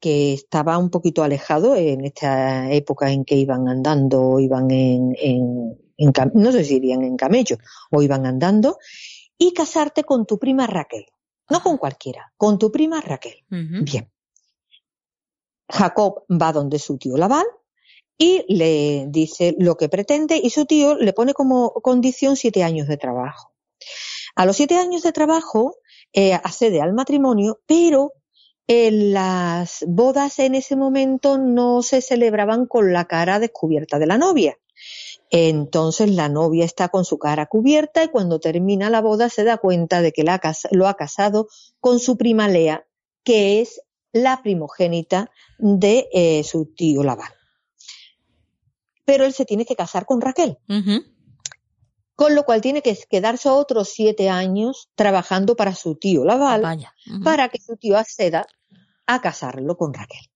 [0.00, 5.76] que estaba un poquito alejado en esta época en que iban andando, iban en, en,
[6.34, 7.58] no sé si irían en camello
[7.90, 8.78] o iban andando,
[9.36, 11.06] y casarte con tu prima Raquel.
[11.50, 13.44] No con cualquiera, con tu prima Raquel.
[13.48, 14.10] Bien.
[15.68, 17.46] Jacob va donde su tío Laval
[18.16, 22.86] y le dice lo que pretende y su tío le pone como condición siete años
[22.86, 23.52] de trabajo.
[24.36, 25.76] A los siete años de trabajo
[26.12, 28.12] eh, accede al matrimonio, pero
[28.66, 34.18] en las bodas en ese momento no se celebraban con la cara descubierta de la
[34.18, 34.56] novia.
[35.30, 39.58] Entonces la novia está con su cara cubierta y cuando termina la boda se da
[39.58, 40.40] cuenta de que la,
[40.72, 42.84] lo ha casado con su prima Lea,
[43.22, 43.80] que es
[44.12, 47.30] la primogénita de eh, su tío Labán.
[49.04, 50.58] Pero él se tiene que casar con Raquel
[52.20, 56.86] con lo cual tiene que quedarse otros siete años trabajando para su tío Laval,
[57.24, 58.46] para que su tío acceda
[59.06, 60.30] a casarlo con Raquel.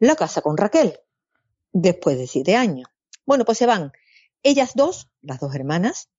[0.00, 0.98] La casa con Raquel,
[1.72, 2.88] después de siete años.
[3.24, 3.92] Bueno, pues se van
[4.42, 6.10] ellas dos, las dos hermanas,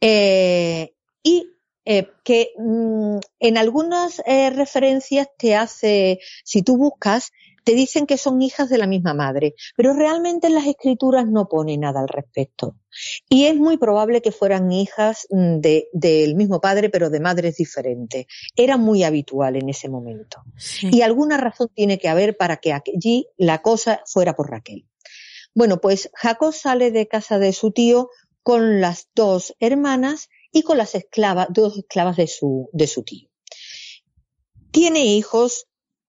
[0.00, 1.50] eh, y
[1.84, 7.32] eh, que mm, en algunas eh, referencias te hace, si tú buscas,
[7.66, 11.48] te dicen que son hijas de la misma madre, pero realmente en las escrituras no
[11.48, 12.76] pone nada al respecto.
[13.28, 15.58] Y es muy probable que fueran hijas mm,
[15.92, 18.26] del mismo padre, pero de madres diferentes.
[18.54, 20.44] Era muy habitual en ese momento.
[20.80, 24.86] Y alguna razón tiene que haber para que allí la cosa fuera por Raquel.
[25.52, 28.10] Bueno, pues Jacob sale de casa de su tío
[28.44, 33.28] con las dos hermanas y con las esclavas, dos esclavas de su, de su tío.
[34.70, 35.65] Tiene hijos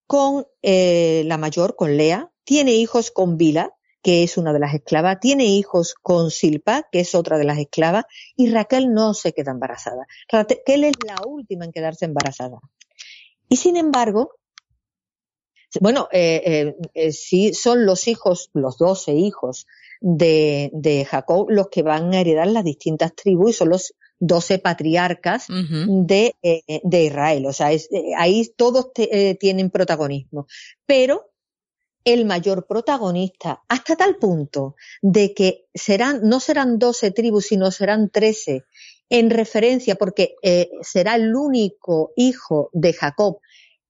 [0.08, 4.74] con eh, la mayor, con Lea, tiene hijos con Vila, que es una de las
[4.74, 8.06] esclavas, tiene hijos con Silpa, que es otra de las esclavas,
[8.38, 10.08] y Raquel no se queda embarazada.
[10.30, 12.60] Raquel es la última en quedarse embarazada.
[13.50, 14.32] Y sin embargo,
[15.82, 19.68] bueno, eh, eh, sí son los hijos, los doce hijos
[20.00, 25.48] de Jacob los que van a heredar las distintas tribus y son los doce patriarcas
[25.48, 27.46] de, eh, de, Israel.
[27.46, 30.48] O sea, es, eh, ahí todos eh, tienen protagonismo.
[30.86, 31.32] Pero
[32.04, 38.10] el mayor protagonista, hasta tal punto de que serán, no serán doce tribus, sino serán
[38.10, 38.64] trece,
[39.10, 40.36] en referencia, porque
[40.82, 43.40] será el único hijo de Jacob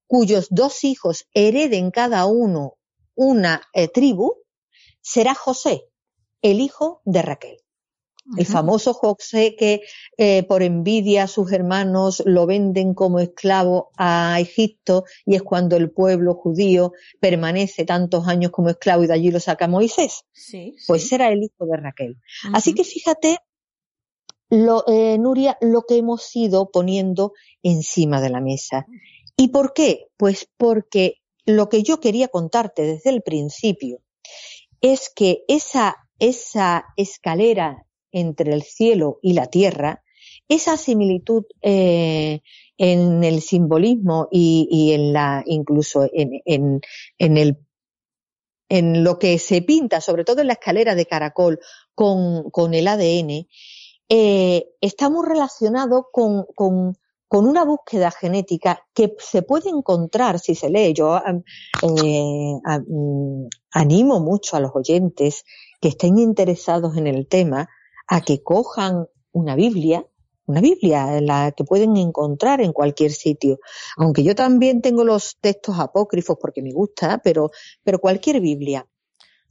[0.05, 2.77] cuyos dos hijos hereden cada uno
[3.15, 3.63] una
[3.95, 4.35] tribu,
[5.01, 5.89] será José,
[6.43, 7.57] el hijo de Raquel.
[8.35, 9.81] El famoso José que
[10.17, 15.91] eh, por envidia sus hermanos lo venden como esclavo a Egipto y es cuando el
[15.91, 20.25] pueblo judío permanece tantos años como esclavo y de allí lo saca Moisés.
[20.33, 22.17] Sí, Pues era el hijo de Raquel.
[22.51, 23.37] Así que fíjate,
[24.49, 28.85] lo, eh, Nuria, lo que hemos ido poniendo encima de la mesa.
[29.37, 30.07] ¿Y por qué?
[30.17, 33.99] Pues porque lo que yo quería contarte desde el principio
[34.81, 40.03] es que esa, esa escalera entre el cielo y la tierra,
[40.47, 42.41] esa similitud eh,
[42.77, 46.81] en el simbolismo y, en la incluso en,
[49.03, 51.59] lo que se pinta, sobre todo en la escalera de caracol,
[51.95, 53.47] con, el ADN,
[54.09, 56.45] eh, está muy relacionado con,
[57.29, 60.93] una búsqueda genética que se puede encontrar si se lee.
[60.93, 62.53] Yo eh,
[63.71, 65.43] animo mucho a los oyentes
[65.81, 67.67] que estén interesados en el tema
[68.07, 70.05] a que cojan una Biblia,
[70.45, 73.59] una Biblia, la que pueden encontrar en cualquier sitio.
[73.97, 77.51] Aunque yo también tengo los textos apócrifos porque me gusta, pero,
[77.83, 78.87] pero cualquier Biblia.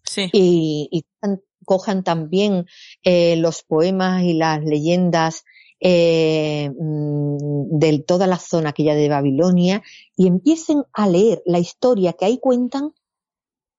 [0.02, 0.30] Sí.
[0.32, 1.04] Y, y
[1.64, 2.66] cojan también
[3.02, 5.44] eh, los poemas y las leyendas
[5.80, 9.82] eh, mm, de toda la zona aquella de Babilonia
[10.16, 12.94] y empiecen a leer la historia que ahí cuentan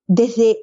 [0.06, 0.60] desde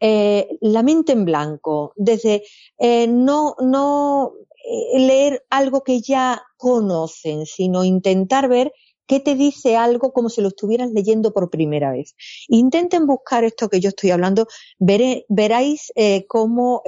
[0.00, 2.42] eh, la mente en blanco, desde
[2.78, 4.32] eh, no, no
[4.64, 8.72] eh, leer algo que ya conocen, sino intentar ver
[9.06, 12.14] qué te dice algo como si lo estuvieras leyendo por primera vez.
[12.48, 14.46] Intenten buscar esto que yo estoy hablando,
[14.78, 16.82] veréis eh, cómo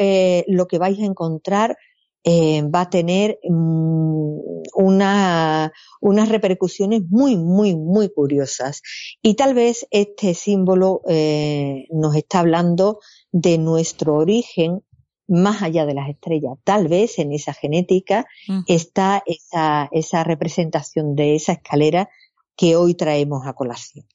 [0.47, 1.77] lo que vais a encontrar
[2.25, 4.39] eh, va a tener mm,
[4.75, 8.83] una, unas repercusiones muy, muy, muy curiosas.
[9.23, 13.01] Y tal vez este símbolo eh, nos está hablando
[13.33, 14.83] de nuestro origen
[15.29, 16.55] más allá de las estrellas.
[16.65, 18.61] Tal vez en esa genética Mm.
[18.67, 22.09] está esa, esa representación de esa escalera
[22.57, 24.07] que hoy traemos a colación.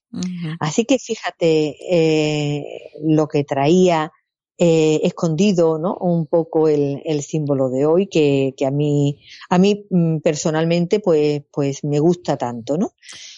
[0.60, 2.64] Así que fíjate eh,
[3.04, 4.12] lo que traía
[4.58, 5.96] eh, escondido, ¿no?
[5.96, 11.00] Un poco el, el símbolo de hoy que, que a mí, a mí mm, personalmente,
[11.00, 12.94] pues, pues me gusta tanto, ¿no?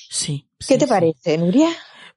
[0.09, 0.47] Sí.
[0.57, 0.89] ¿Qué sí, te sí.
[0.89, 1.69] parece, Nuria?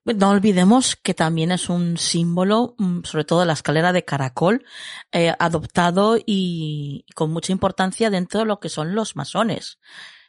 [0.05, 4.65] No olvidemos que también es un símbolo, mm, sobre todo la escalera de caracol,
[5.13, 9.79] eh, adoptado y con mucha importancia dentro de lo que son los masones.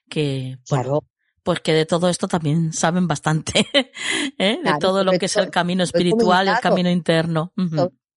[0.09, 1.05] Que, bueno, Claro.
[1.43, 3.67] pues que de todo esto también saben bastante,
[4.39, 4.59] ¿eh?
[4.59, 7.53] de Claro, todo lo que es el camino espiritual, el camino interno.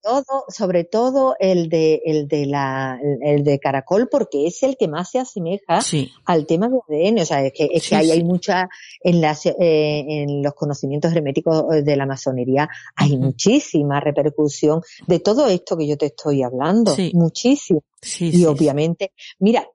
[0.01, 4.87] Todo, sobre todo el de, el de la, el de caracol, porque es el que
[4.87, 7.95] más se asemeja Sí, al tema de ADN, o sea, es que, es Sí, que
[7.95, 8.69] ahí hay mucha,
[9.01, 12.69] en las, eh, en los conocimientos herméticos eh, de la masonería.
[12.95, 17.83] Hay muchísima repercusión de todo esto que yo te estoy hablando, muchísimo.
[18.19, 19.67] Y obviamente, mira,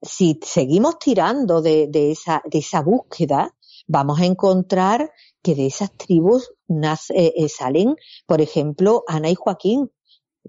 [0.00, 3.54] si seguimos tirando de, de esa, de esa búsqueda,
[3.86, 5.10] vamos a encontrar
[5.42, 9.90] que de esas tribus nace- eh, eh, salen, por ejemplo, Ana y Joaquín,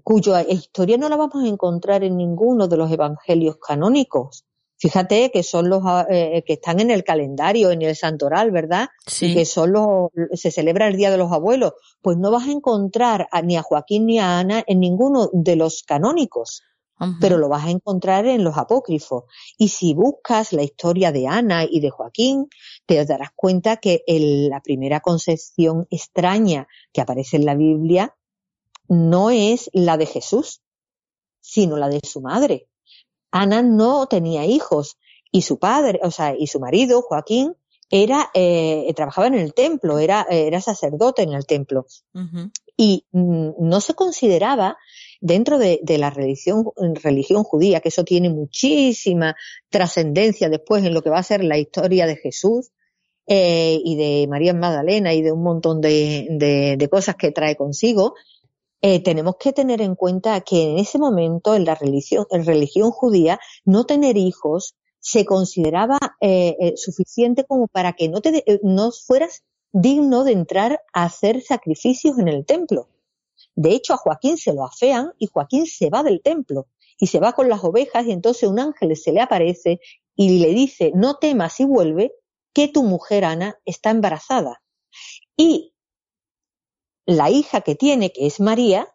[0.02, 4.44] cuya historia no la vamos a encontrar en ninguno de los evangelios canónicos.
[4.76, 8.88] Fíjate que son los ah, eh, que están en el calendario, en el santoral, ¿verdad?
[9.06, 9.26] Sí.
[9.26, 11.72] Y que son los, se celebra el Día de los Abuelos.
[12.02, 15.56] Pues no vas a encontrar a- ni a Joaquín ni a Ana en ninguno de
[15.56, 16.62] los canónicos
[17.20, 19.24] Pero lo vas a encontrar en los apócrifos.
[19.58, 22.48] Y si buscas la historia de Ana y de Joaquín,
[22.86, 28.16] te darás cuenta que el- la primera concepción extraña que aparece en la Biblia
[28.88, 30.62] no es la de Jesús,
[31.40, 32.68] sino la de su madre.
[33.30, 34.98] Ana no tenía hijos
[35.30, 37.56] y su padre, o sea, y su marido, Joaquín,
[37.90, 41.86] era, eh, trabajaba en el templo, era, era sacerdote en el templo.
[42.76, 44.76] Y mm, no se consideraba
[45.20, 46.64] dentro de, de la religión,
[47.02, 49.36] religión judía, que eso tiene muchísima
[49.70, 52.70] trascendencia después en lo que va a ser la historia de Jesús
[53.26, 57.56] eh, y de María Magdalena y de un montón de, de- de cosas que trae
[57.56, 58.14] consigo,
[58.82, 62.90] eh, tenemos que tener en cuenta que en ese momento en la religión, en religión
[62.90, 68.58] judía no tener hijos se consideraba eh, eh, suficiente como para que no, te, eh,
[68.62, 72.88] no fueras digno de entrar a hacer sacrificios en el templo.
[73.54, 77.20] De hecho, a Joaquín se lo afean y Joaquín se va del templo y se
[77.20, 79.78] va con las ovejas y entonces un ángel se le aparece
[80.16, 82.14] y le dice, no temas y vuelve,
[82.54, 84.62] que tu mujer Ana está embarazada.
[85.36, 85.74] Y
[87.04, 88.88] la hija que tiene, que es María,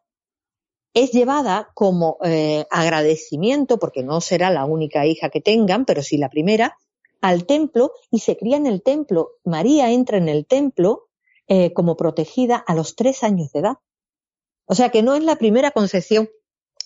[0.94, 6.18] es llevada como eh, agradecimiento, porque no será la única hija que tengan, pero sí
[6.18, 6.78] la primera,
[7.22, 9.32] al templo y se cría en el templo.
[9.44, 11.08] María entra en el templo
[11.48, 13.76] eh, como protegida a los tres años de edad.
[14.66, 16.30] O sea que no es la primera concepción.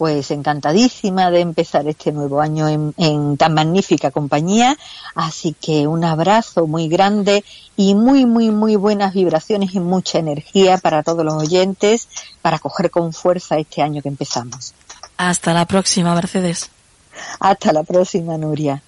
[0.00, 4.78] pues encantadísima de empezar este nuevo año en, tan magnífica compañía.
[5.14, 7.44] Así que un abrazo muy grande
[7.76, 12.08] y muy, muy, muy buenas vibraciones y mucha energía para todos los oyentes
[12.40, 14.72] para coger con fuerza este año que empezamos.
[15.18, 16.70] Hasta la próxima, Mercedes.
[17.38, 18.82] Hasta la próxima, Nuria.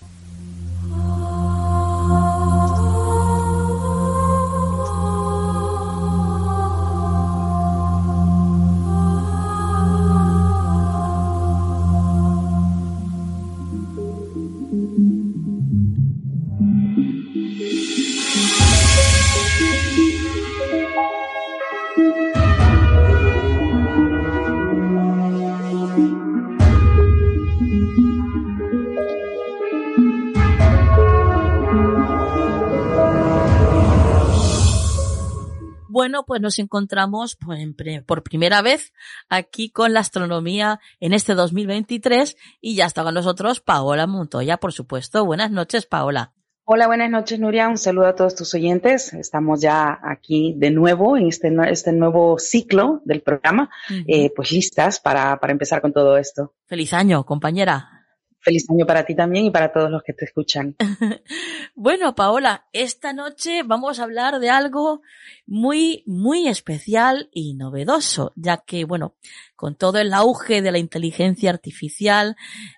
[35.93, 37.61] Bueno, pues nos encontramos pues,
[38.07, 38.93] por primera vez
[39.29, 44.73] aquí con la astronomía en este 2023 y ya está con nosotros Paola Montoya, por
[44.73, 45.25] supuesto.
[45.25, 46.33] Buenas noches, Paola.
[46.65, 47.69] Hola, buenas noches, Nuria.
[47.69, 49.13] Un saludo a todos tus oyentes.
[49.13, 53.69] Estamos ya aquí de nuevo en este, este nuevo ciclo del programa,
[54.07, 56.55] eh, pues listas para, para empezar con todo esto.
[56.67, 58.02] Feliz año, compañera.
[58.43, 60.77] Feliz año para ti también y para todos los que te escuchan.
[61.77, 65.03] bueno, Paola, esta noche vamos a hablar de algo
[65.47, 69.15] muy, muy especial y novedoso, ya que, bueno,
[69.55, 72.37] con todo el auge de la inteligencia artificial,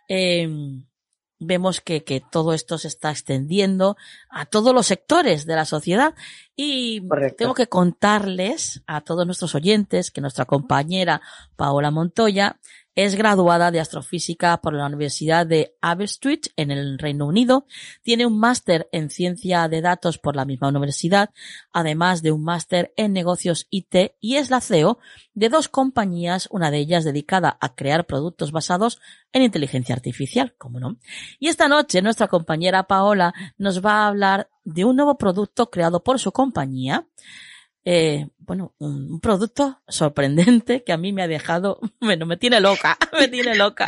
[0.09, 0.49] eh,
[1.39, 3.97] vemos que, que, todo esto se está extendiendo
[4.31, 6.15] a todos los sectores de la sociedad
[6.57, 7.03] y
[7.37, 11.21] tengo que contarles a todos nuestros oyentes que nuestra compañera
[11.57, 12.59] Paola Montoya
[12.95, 17.67] es graduada de astrofísica por la Universidad de Aberystwyth en el Reino Unido.
[18.03, 21.31] Tiene un máster en ciencia de datos por la misma universidad,
[21.73, 24.99] además de un máster en negocios IT y es la CEO
[25.35, 29.01] de dos compañías, una de ellas dedicada a crear productos basados
[29.33, 30.99] en inteligencia artificial, como no.
[31.41, 36.03] Y esta noche nuestra compañera Paola nos va a hablar de un nuevo producto creado
[36.05, 37.09] por su compañía
[37.85, 42.97] eh, bueno, un, producto sorprendente que a mí me ha dejado, bueno, me tiene loca,
[43.19, 43.87] me tiene loca.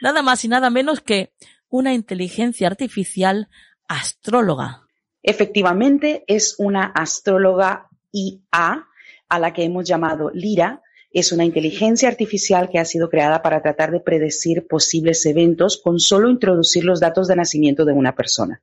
[0.00, 1.32] Nada más y nada menos que
[1.68, 3.48] una inteligencia artificial
[3.88, 4.86] astróloga.
[5.22, 8.86] Efectivamente, es una astróloga IA
[9.28, 10.82] a la que hemos llamado Lira.
[11.12, 15.98] Es una inteligencia artificial que ha sido creada para tratar de predecir posibles eventos con
[15.98, 18.62] solo introducir los datos de nacimiento de una persona.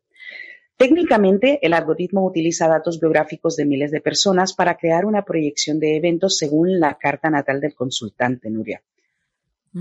[0.77, 5.97] Técnicamente, el algoritmo utiliza datos biográficos de miles de personas para crear una proyección de
[5.97, 8.83] eventos según la carta natal del consultante, Nuria.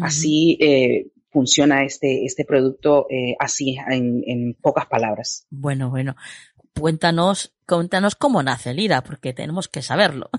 [0.00, 5.46] Así eh, funciona este, este producto eh, así, en, pocas palabras.
[5.50, 6.16] Bueno, bueno.
[6.78, 10.30] Cuéntanos, cuéntanos cómo nace Lira, porque tenemos que saberlo.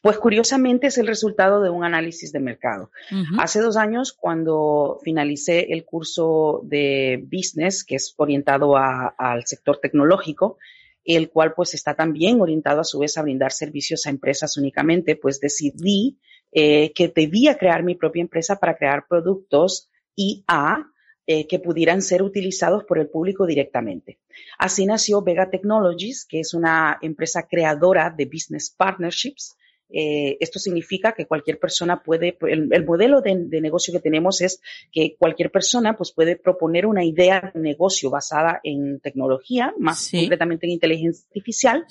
[0.00, 2.90] Pues curiosamente es el resultado de un análisis de mercado.
[3.38, 10.58] Hace dos años, cuando finalicé el curso de business, que es orientado al sector tecnológico,
[11.04, 15.16] el cual pues está también orientado a su vez a brindar servicios a empresas únicamente,
[15.16, 16.18] pues decidí
[16.52, 20.92] eh, que debía crear mi propia empresa para crear productos IA
[21.26, 24.18] eh, que pudieran ser utilizados por el público directamente.
[24.58, 29.56] Así nació Vega Technologies, que es una empresa creadora de business partnerships,
[29.92, 35.16] eh, esto significa que cualquier persona puede, el, modelo de, negocio que tenemos es que
[35.18, 40.72] cualquier persona pues puede proponer una idea de negocio basada en tecnología, más concretamente en
[40.72, 41.86] inteligencia artificial.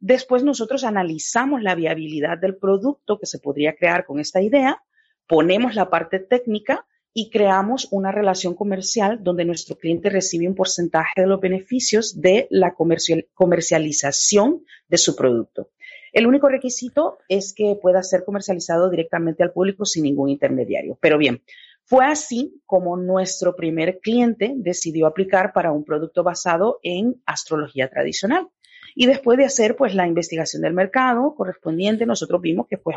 [0.00, 4.82] Después nosotros analizamos la viabilidad del producto que se podría crear con esta idea,
[5.26, 11.22] ponemos la parte técnica y creamos una relación comercial donde nuestro cliente recibe un porcentaje
[11.22, 15.70] de los beneficios de la comercialización de su producto.
[16.12, 20.98] El único requisito es que pueda ser comercializado directamente al público sin ningún intermediario.
[21.00, 21.42] Pero bien,
[21.84, 28.48] fue así como nuestro primer cliente decidió aplicar para un producto basado en astrología tradicional.
[28.94, 32.96] Y después de hacer pues la investigación del mercado correspondiente, nosotros vimos que pues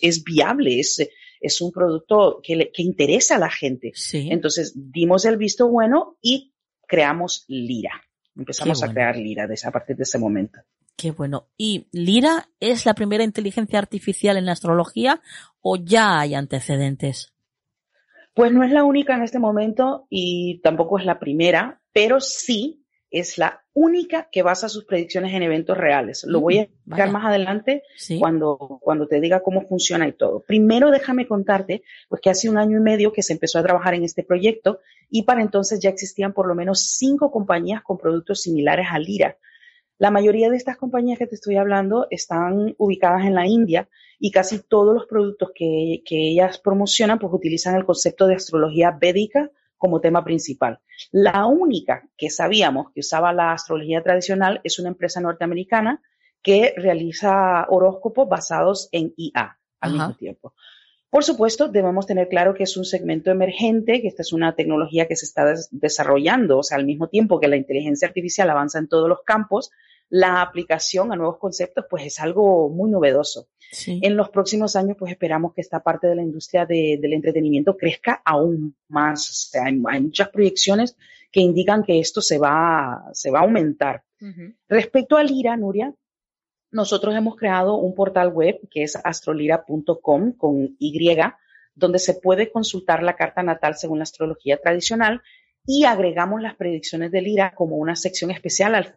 [0.00, 1.08] es, viable, es,
[1.40, 3.92] es un producto que, que interesa a la gente.
[4.12, 6.54] Entonces dimos el visto bueno y
[6.86, 8.02] creamos Lira.
[8.34, 10.58] Empezamos a crear Lira a partir de ese momento.
[10.96, 11.48] Qué bueno.
[11.58, 15.20] ¿Y Lira es la primera inteligencia artificial en la astrología
[15.60, 17.34] o ya hay antecedentes?
[18.34, 22.86] Pues no es la única en este momento y tampoco es la primera, pero sí
[23.10, 26.24] es la única que basa sus predicciones en eventos reales.
[26.26, 27.82] Lo voy a mm, explicar más adelante
[28.18, 30.40] cuando, cuando te diga cómo funciona y todo.
[30.40, 33.94] Primero déjame contarte, pues que hace un año y medio que se empezó a trabajar
[33.94, 38.42] en este proyecto y para entonces ya existían por lo menos cinco compañías con productos
[38.42, 39.36] similares a Lira.
[39.98, 43.88] La mayoría de estas compañías que te estoy hablando están ubicadas en la India
[44.18, 48.90] y casi todos los productos que, que ellas promocionan pues utilizan el concepto de astrología
[48.90, 50.80] védica como tema principal.
[51.12, 56.02] La única que sabíamos que usaba la astrología tradicional es una empresa norteamericana
[56.42, 60.54] que realiza horóscopos basados en IA al mismo tiempo.
[61.16, 65.08] Por supuesto, debemos tener claro que es un segmento emergente, que esta es una tecnología
[65.08, 68.86] que se está desarrollando, o sea, al mismo tiempo que la inteligencia artificial avanza en
[68.86, 69.70] todos los campos,
[70.10, 73.48] la aplicación a nuevos conceptos, pues es algo muy novedoso.
[73.86, 78.20] En los próximos años, pues esperamos que esta parte de la industria del entretenimiento crezca
[78.22, 79.30] aún más.
[79.30, 80.98] O sea, hay, muchas proyecciones
[81.32, 84.04] que indican que esto se va, se va a aumentar.
[84.68, 85.94] Respecto a Lira, Nuria,
[86.76, 91.18] nosotros hemos creado un portal web que es astrolira.com con Y,
[91.74, 95.22] donde se puede consultar la carta natal según la astrología tradicional
[95.66, 98.94] y agregamos las predicciones de Lira como una sección especial al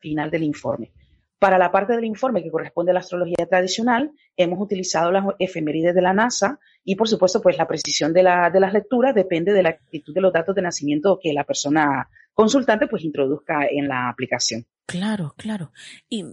[0.00, 0.92] final del informe.
[1.40, 5.94] Para la parte del informe que corresponde a la astrología tradicional, hemos utilizado las efemérides
[5.94, 9.54] de la NASA y, por supuesto, pues la precisión de, la, de las lecturas depende
[9.54, 13.88] de la actitud de los datos de nacimiento que la persona consultante pues introduzca en
[13.88, 14.66] la aplicación.
[14.84, 15.72] Claro, claro.
[16.10, 16.26] ¿Y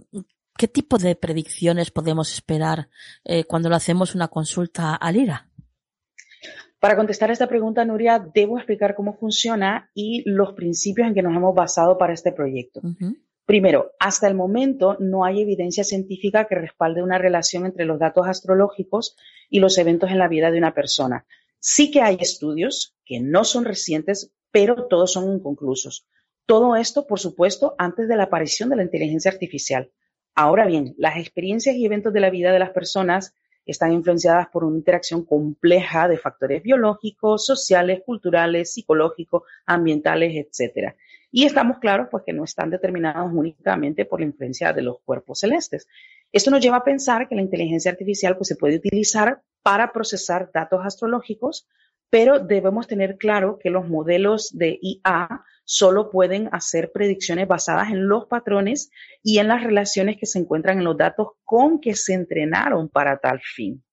[0.58, 2.90] qué tipo de predicciones podemos esperar
[3.24, 5.48] eh, cuando lo hacemos una consulta al IRA?
[6.80, 11.34] Para contestar esta pregunta, Nuria, debo explicar cómo funciona y los principios en que nos
[11.34, 12.82] hemos basado para este proyecto.
[13.48, 18.28] Primero, hasta el momento no hay evidencia científica que respalde una relación entre los datos
[18.28, 19.16] astrológicos
[19.48, 21.24] y los eventos en la vida de una persona.
[21.58, 26.06] Sí que hay estudios que no son recientes, pero todos son inconclusos.
[26.44, 29.90] Todo esto, por supuesto, antes de la aparición de la inteligencia artificial.
[30.34, 33.32] Ahora bien, las experiencias y eventos de la vida de las personas
[33.64, 40.96] están influenciadas por una interacción compleja de factores biológicos, sociales, culturales, psicológicos, ambientales, etcétera.
[41.30, 45.40] Y estamos claros pues que no están determinados únicamente por la influencia de los cuerpos
[45.40, 45.86] celestes.
[46.32, 50.50] Esto nos lleva a pensar que la inteligencia artificial pues se puede utilizar para procesar
[50.52, 51.68] datos astrológicos,
[52.10, 58.08] pero debemos tener claro que los modelos de IA solo pueden hacer predicciones basadas en
[58.08, 58.90] los patrones
[59.22, 63.18] y en las relaciones que se encuentran en los datos con que se entrenaron para
[63.18, 63.84] tal fin.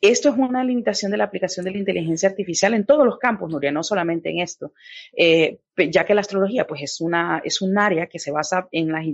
[0.00, 3.50] Esto es una limitación de la aplicación de la inteligencia artificial en todos los campos,
[3.50, 4.72] Nuria, no solamente en esto,
[5.16, 5.58] eh,
[5.90, 9.04] ya que la astrología pues es una es un área que se basa en las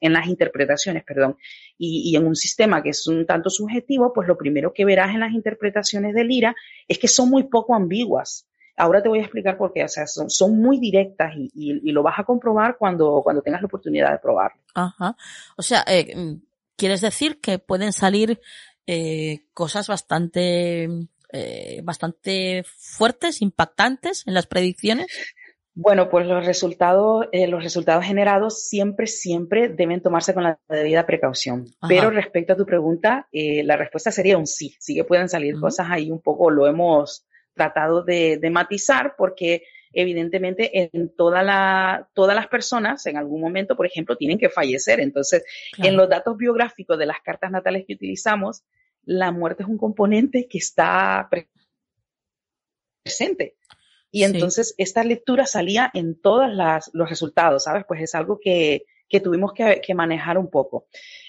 [0.00, 1.36] en las interpretaciones, perdón,
[1.76, 5.20] y, en un sistema que es un tanto subjetivo, pues lo primero que verás en
[5.20, 6.54] las interpretaciones del IRA
[6.88, 8.46] es que son muy poco ambiguas.
[8.76, 12.18] Ahora te voy a explicar por qué, o sea, son, muy directas y, lo vas
[12.18, 14.62] a comprobar cuando, cuando tengas la oportunidad de probarlo.
[14.74, 15.14] Ajá.
[15.56, 16.38] O sea, eh,
[16.76, 18.40] ¿quieres decir que pueden salir
[18.92, 20.88] eh, cosas bastante,
[21.32, 25.06] eh, bastante fuertes, impactantes en las predicciones?
[25.74, 31.06] Bueno, pues los resultados, eh, los resultados generados siempre, siempre deben tomarse con la debida
[31.06, 31.66] precaución.
[31.86, 34.74] Pero respecto a tu pregunta, la respuesta sería un sí.
[34.80, 39.62] Sí que pueden salir cosas ahí un poco, lo hemos tratado de, matizar porque
[39.92, 45.00] evidentemente en toda la, todas las personas en algún momento, por ejemplo, tienen que fallecer.
[45.00, 45.44] Entonces,
[45.78, 48.62] en los datos biográficos de las cartas natales que utilizamos,
[49.04, 51.28] la muerte es un componente que está
[53.04, 53.56] presente.
[54.12, 56.48] Y entonces esta lectura salía en todos
[56.92, 57.84] los resultados, ¿sabes?
[57.86, 58.84] Pues es algo que,
[59.22, 60.86] tuvimos que, manejar un poco.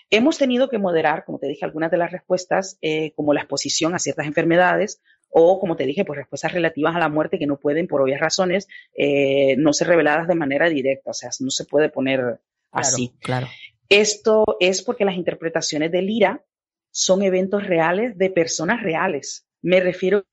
[0.09, 3.93] Hemos tenido que moderar, como te dije, algunas de las respuestas, eh, como la exposición
[3.93, 4.99] a ciertas enfermedades
[5.31, 8.19] o, como te dije, pues respuestas relativas a la muerte que no pueden, por obvias
[8.19, 11.11] razones, eh, no ser reveladas de manera directa.
[11.11, 12.39] O sea, no se puede poner
[12.71, 13.13] así.
[13.21, 13.47] Claro.
[13.89, 16.43] Esto es porque las interpretaciones del IRA
[16.91, 19.45] son eventos reales de personas reales.
[19.61, 20.25] Me refiero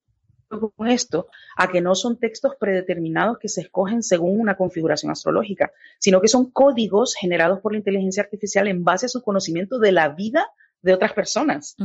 [0.48, 5.72] con esto a que no son textos predeterminados que se escogen según una configuración astrológica,
[5.98, 9.92] sino que son códigos generados por la inteligencia artificial en base a su conocimiento de
[9.92, 10.46] la vida
[10.80, 11.76] de otras personas.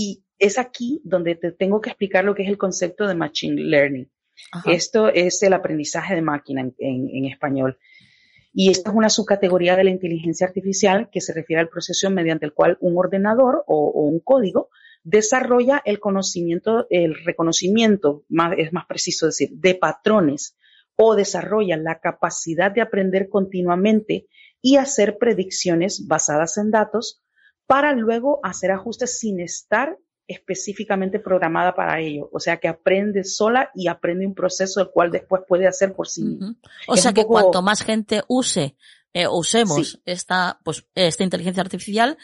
[0.00, 3.60] Y es aquí donde te tengo que explicar lo que es el concepto de Machine
[3.60, 4.08] Learning.
[4.64, 7.76] Esto es el aprendizaje de máquina en español.
[8.52, 12.46] Y esta es una subcategoría de la inteligencia artificial que se refiere al proceso mediante
[12.46, 14.70] el cual un ordenador o, un código
[15.02, 18.24] desarrolla el conocimiento, el reconocimiento,
[18.56, 20.56] es más preciso decir, de patrones
[20.94, 24.28] o desarrolla la capacidad de aprender continuamente
[24.62, 27.20] y hacer predicciones basadas en datos
[27.68, 32.28] para luego hacer ajustes sin estar específicamente programada para ello.
[32.32, 36.08] O sea, que aprende sola y aprende un proceso el cual después puede hacer por
[36.08, 36.54] sí mismo.
[36.86, 38.74] O sea, que cuanto más gente use,
[39.12, 42.16] eh, usemos esta, pues, esta inteligencia artificial,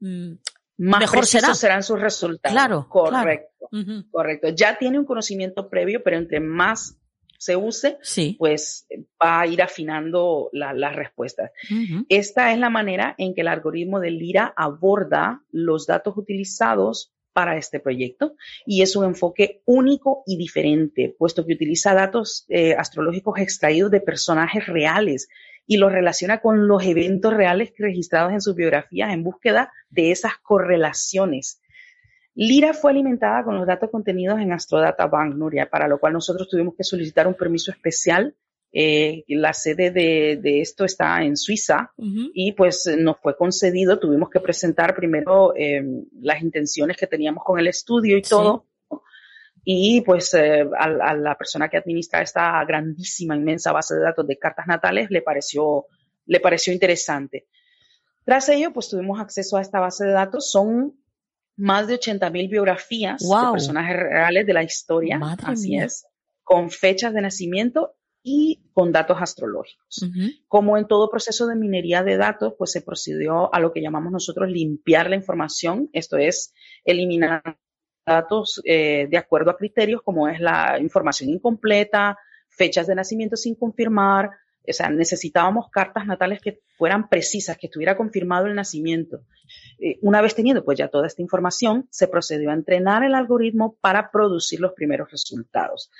[0.00, 0.32] mm,
[0.78, 1.54] más mejor será.
[1.54, 2.52] serán sus resultados.
[2.52, 2.88] Claro.
[2.88, 3.68] Correcto.
[4.10, 4.48] Correcto.
[4.48, 6.96] Ya tiene un conocimiento previo, pero entre más
[7.38, 7.98] se use,
[8.36, 8.86] pues
[9.22, 11.52] va a ir afinando las respuestas.
[12.08, 17.56] Esta es la manera en que el algoritmo de Lira aborda los datos utilizados para
[17.56, 18.34] este proyecto
[18.66, 24.00] y es un enfoque único y diferente, puesto que utiliza datos eh, astrológicos extraídos de
[24.00, 25.28] personajes reales
[25.64, 30.32] y los relaciona con los eventos reales registrados en sus biografías en búsqueda de esas
[30.38, 31.60] correlaciones.
[32.40, 36.48] Lira fue alimentada con los datos contenidos en Astrodata Bank, Nuria, para lo cual nosotros
[36.48, 38.32] tuvimos que solicitar un permiso especial.
[38.72, 43.98] Eh, la sede de, esto está en Suiza y pues nos fue concedido.
[43.98, 45.82] Tuvimos que presentar primero eh,
[46.20, 48.66] las intenciones que teníamos con el estudio y todo.
[49.64, 54.38] Y pues eh, a, la persona que administra esta grandísima, inmensa base de datos de
[54.38, 55.86] cartas natales le pareció,
[56.26, 57.48] le pareció interesante.
[58.24, 60.52] Tras ello, pues tuvimos acceso a esta base de datos.
[60.52, 60.94] Son
[61.58, 66.06] más de 80.000 biografías de personajes reales de la historia, así es,
[66.44, 70.06] con fechas de nacimiento y con datos astrológicos.
[70.46, 74.12] Como en todo proceso de minería de datos, pues se procedió a lo que llamamos
[74.12, 76.54] nosotros limpiar la información, esto es,
[76.84, 77.42] eliminar
[78.06, 82.16] datos eh, de acuerdo a criterios como es la información incompleta,
[82.48, 84.30] fechas de nacimiento sin confirmar,
[84.68, 89.22] o sea, necesitábamos cartas natales que fueran precisas, que estuviera confirmado el nacimiento.
[89.78, 93.76] Eh, una vez teniendo pues ya toda esta información, se procedió a entrenar el algoritmo
[93.80, 95.90] para producir los primeros resultados.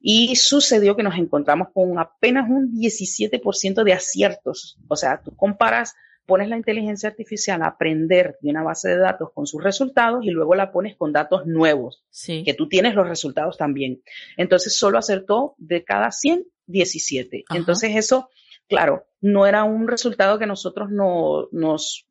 [0.00, 4.78] Y sucedió que nos encontramos con apenas un 17% de aciertos.
[4.88, 5.94] O sea, tú comparas,
[6.26, 10.30] pones la inteligencia artificial a aprender de una base de datos con sus resultados y
[10.30, 14.02] luego la pones con datos nuevos, que tú tienes los resultados también.
[14.36, 17.44] Entonces, solo acertó de cada 100 17.
[17.50, 18.30] Entonces eso,
[18.68, 22.06] claro, no era un resultado que nosotros no, nos,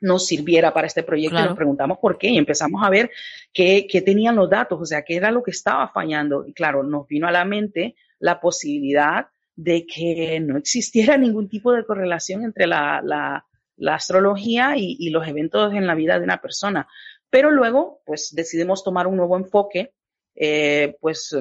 [0.00, 1.42] nos sirviera para este proyecto.
[1.42, 3.10] Nos preguntamos por qué y empezamos a ver
[3.52, 6.46] qué, qué tenían los datos, o sea, qué era lo que estaba fallando.
[6.46, 11.72] Y claro, nos vino a la mente la posibilidad de que no existiera ningún tipo
[11.72, 13.44] de correlación entre la, la,
[13.94, 16.88] astrología y, y, los eventos en la vida de una persona.
[17.30, 19.92] Pero luego, pues decidimos tomar un nuevo enfoque,
[20.36, 21.36] eh, pues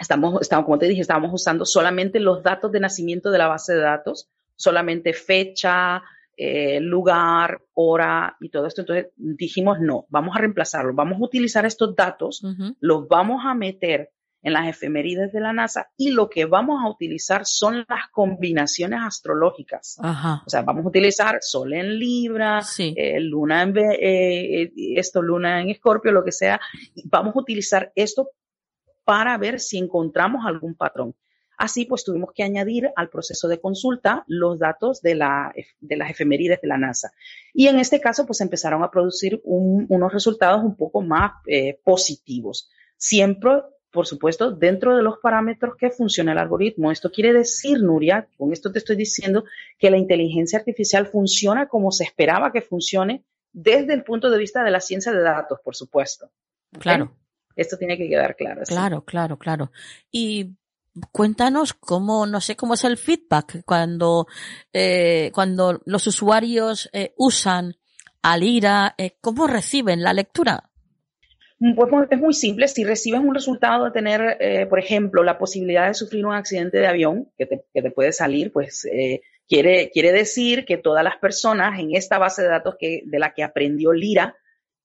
[0.00, 3.74] Estamos, estamos, como te dije, estábamos usando solamente los datos de nacimiento de la base
[3.74, 6.02] de datos, solamente fecha,
[6.36, 8.80] eh, lugar, hora y todo esto.
[8.80, 12.42] Entonces dijimos, no, vamos a reemplazarlo, vamos a utilizar estos datos,
[12.80, 14.10] los vamos a meter
[14.42, 19.00] en las efemérides de la NASA y lo que vamos a utilizar son las combinaciones
[19.02, 19.98] astrológicas.
[20.46, 25.68] O sea, vamos a utilizar Sol en Libra, eh, Luna en eh, esto, Luna en
[25.68, 26.58] Escorpio, lo que sea.
[27.04, 28.30] Vamos a utilizar esto
[29.10, 31.16] para ver si encontramos algún patrón.
[31.58, 36.10] Así pues tuvimos que añadir al proceso de consulta los datos de, la, de las
[36.12, 37.10] efemérides de la NASA.
[37.52, 42.70] Y en este caso pues empezaron a producir unos resultados un poco más eh, positivos.
[42.96, 43.50] Siempre,
[43.90, 46.92] por supuesto, dentro de los parámetros que funciona el algoritmo.
[46.92, 49.42] Esto quiere decir, Nuria, con esto te estoy diciendo
[49.76, 54.62] que la inteligencia artificial funciona como se esperaba que funcione desde el punto de vista
[54.62, 56.30] de la ciencia de datos, por supuesto.
[56.78, 57.12] Claro.
[57.60, 58.62] Esto tiene que quedar claro.
[58.66, 59.70] Claro, claro, claro.
[60.10, 60.56] Y
[61.12, 64.26] cuéntanos cómo, no sé cómo es el feedback cuando,
[64.72, 67.76] eh, cuando los usuarios eh, usan
[68.22, 70.70] Alira, eh, ¿cómo reciben la lectura?
[71.58, 72.66] Mm, pues es muy simple.
[72.66, 76.78] Si recibes un resultado de tener, eh, por ejemplo, la posibilidad de sufrir un accidente
[76.78, 81.04] de avión que te, que te puede salir, pues eh, quiere, quiere decir que todas
[81.04, 84.34] las personas en esta base de datos que, de la que aprendió Lira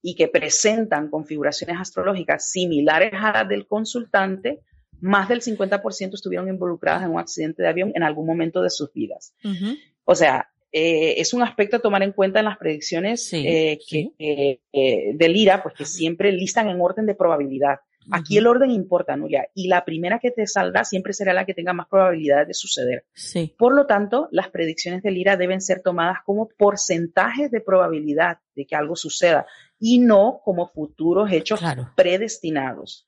[0.08, 4.60] y que presentan configuraciones astrológicas similares a las del consultante,
[5.02, 8.94] más del 50% estuvieron involucradas en un accidente de avión en algún momento de sus
[8.94, 9.34] vidas.
[10.04, 14.12] O sea, eh, es un aspecto a tomar en cuenta en las predicciones eh, que,
[14.20, 14.60] eh,
[15.16, 17.80] del IRA, pues que siempre listan en orden de probabilidad.
[18.12, 21.56] Aquí el orden importa, Nuria, y la primera que te saldrá siempre será la que
[21.56, 23.06] tenga más probabilidades de suceder.
[23.58, 28.68] Por lo tanto, las predicciones del IRA deben ser tomadas como porcentajes de probabilidad de
[28.68, 29.48] que algo suceda
[29.88, 31.62] y no como futuros hechos
[31.96, 33.08] predestinados.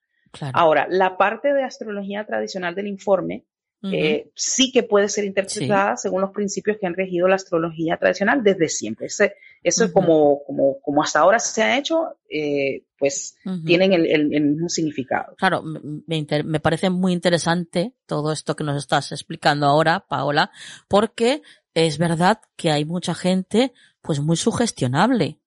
[0.54, 3.46] Ahora, la parte de astrología tradicional del informe
[3.82, 8.44] eh, sí que puede ser interpretada según los principios que han regido la astrología tradicional
[8.44, 9.08] desde siempre.
[9.08, 14.30] Ese, eso es como, como, como hasta ahora se ha hecho, eh, pues tienen el,
[14.30, 15.34] mismo significado.
[15.36, 20.52] Claro, me, me, parece muy interesante todo esto que nos estás explicando ahora, Paola,
[20.88, 21.42] porque
[21.74, 25.40] es verdad que hay mucha gente pues muy sugestionable.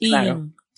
[0.00, 0.12] Y,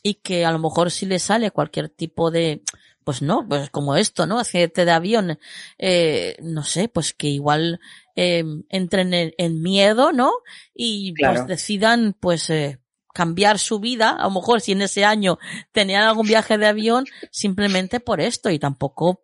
[0.03, 2.63] y que a lo mejor si le sale cualquier tipo de,
[3.05, 4.39] pues no, pues como esto, ¿no?
[4.39, 5.39] Accidente de avión,
[5.79, 7.81] eh, no sé, pues que igual
[8.17, 10.33] eh, entren en, miedo, ¿no?
[10.75, 12.79] Y pues decidan, pues, eh,
[13.13, 15.39] cambiar su vida, a lo mejor si en ese año
[15.73, 19.23] tenían algún viaje de avión, simplemente por esto y tampoco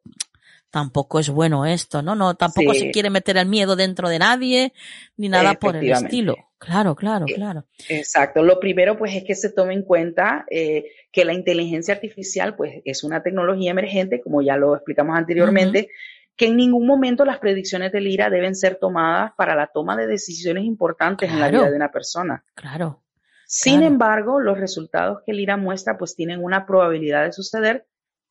[0.76, 2.14] tampoco es bueno esto, ¿no?
[2.14, 4.74] No, tampoco se quiere meter el miedo dentro de nadie,
[5.16, 6.36] ni nada por el estilo.
[6.58, 7.64] Claro, claro, claro.
[7.88, 8.42] Exacto.
[8.42, 12.82] Lo primero, pues, es que se tome en cuenta eh, que la inteligencia artificial, pues,
[12.84, 15.88] es una tecnología emergente, como ya lo explicamos anteriormente,
[16.36, 20.06] que en ningún momento las predicciones del IRA deben ser tomadas para la toma de
[20.06, 22.44] decisiones importantes en la vida de una persona.
[22.54, 23.02] Claro.
[23.46, 27.86] Sin embargo, los resultados que el IRA muestra, pues, tienen una probabilidad de suceder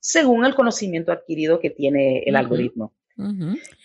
[0.06, 2.94] según el conocimiento adquirido que tiene el algoritmo.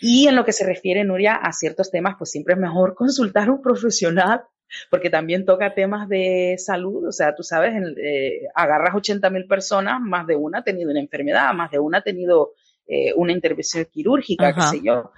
[0.03, 3.49] Y en lo que se refiere, Nuria, a ciertos temas, pues siempre es mejor consultar
[3.49, 4.43] a un profesional,
[4.91, 7.09] porque también toca temas de salud.
[7.09, 11.01] O sea, tú sabes, eh, agarras 80 mil personas, más de una ha tenido una
[11.01, 12.53] enfermedad, más de una ha tenido
[12.87, 15.13] eh, una intervención quirúrgica, qué sé yo.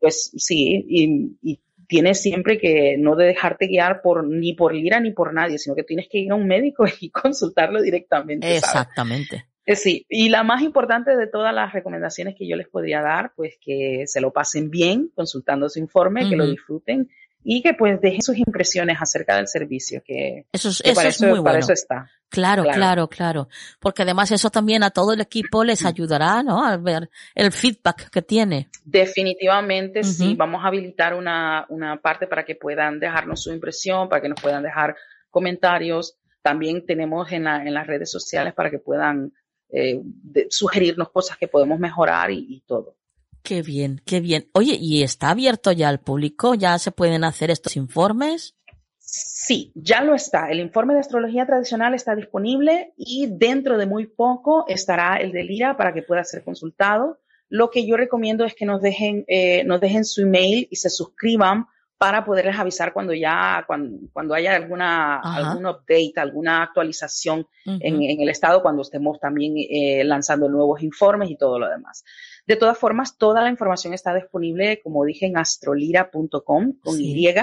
[0.00, 5.34] Pues sí, y, tienes siempre que no dejarte guiar por ni por Lira ni por
[5.34, 8.56] nadie, sino que tienes que ir a un médico y consultarlo directamente.
[8.56, 9.46] Exactamente.
[9.68, 13.34] Eh, sí, y la más importante de todas las recomendaciones que yo les podría dar,
[13.36, 17.10] pues que se lo pasen bien consultando su informe, que lo disfruten
[17.44, 21.40] y que pues dejen sus impresiones acerca del servicio, que, eso es, para, eso, muy
[21.40, 21.58] bueno.
[21.58, 22.10] está.
[22.30, 23.48] Claro, claro, claro,
[23.78, 26.64] Porque además eso también a todo el equipo les ayudará, ¿no?
[26.64, 28.70] A ver el feedback que tiene.
[28.86, 30.34] Definitivamente, sí.
[30.34, 34.40] Vamos a habilitar una, una parte para que puedan dejarnos su impresión, para que nos
[34.40, 34.96] puedan dejar
[35.28, 36.16] comentarios.
[36.40, 39.34] También tenemos en, la, en las redes sociales para que puedan
[39.70, 40.00] eh,
[40.48, 42.96] sugerirnos cosas que podemos mejorar y, todo.
[43.42, 44.48] Qué bien, qué bien.
[44.52, 46.54] Oye, ¿y está abierto ya al público?
[46.54, 48.54] ¿Ya se pueden hacer estos informes?
[48.98, 50.50] Sí, ya lo está.
[50.50, 55.44] El informe de astrología tradicional está disponible y dentro de muy poco estará el de
[55.44, 57.18] Lira para que pueda ser consultado.
[57.48, 60.90] Lo que yo recomiendo es que nos dejen, eh, nos dejen su email y se
[60.90, 61.66] suscriban
[61.98, 68.62] para poderles avisar cuando ya, cuando, haya alguna, algún update, alguna actualización en, el estado,
[68.62, 72.04] cuando estemos también eh, lanzando nuevos informes y todo lo demás.
[72.46, 77.34] De todas formas, toda la información está disponible, como dije, en astrolira.com con Y,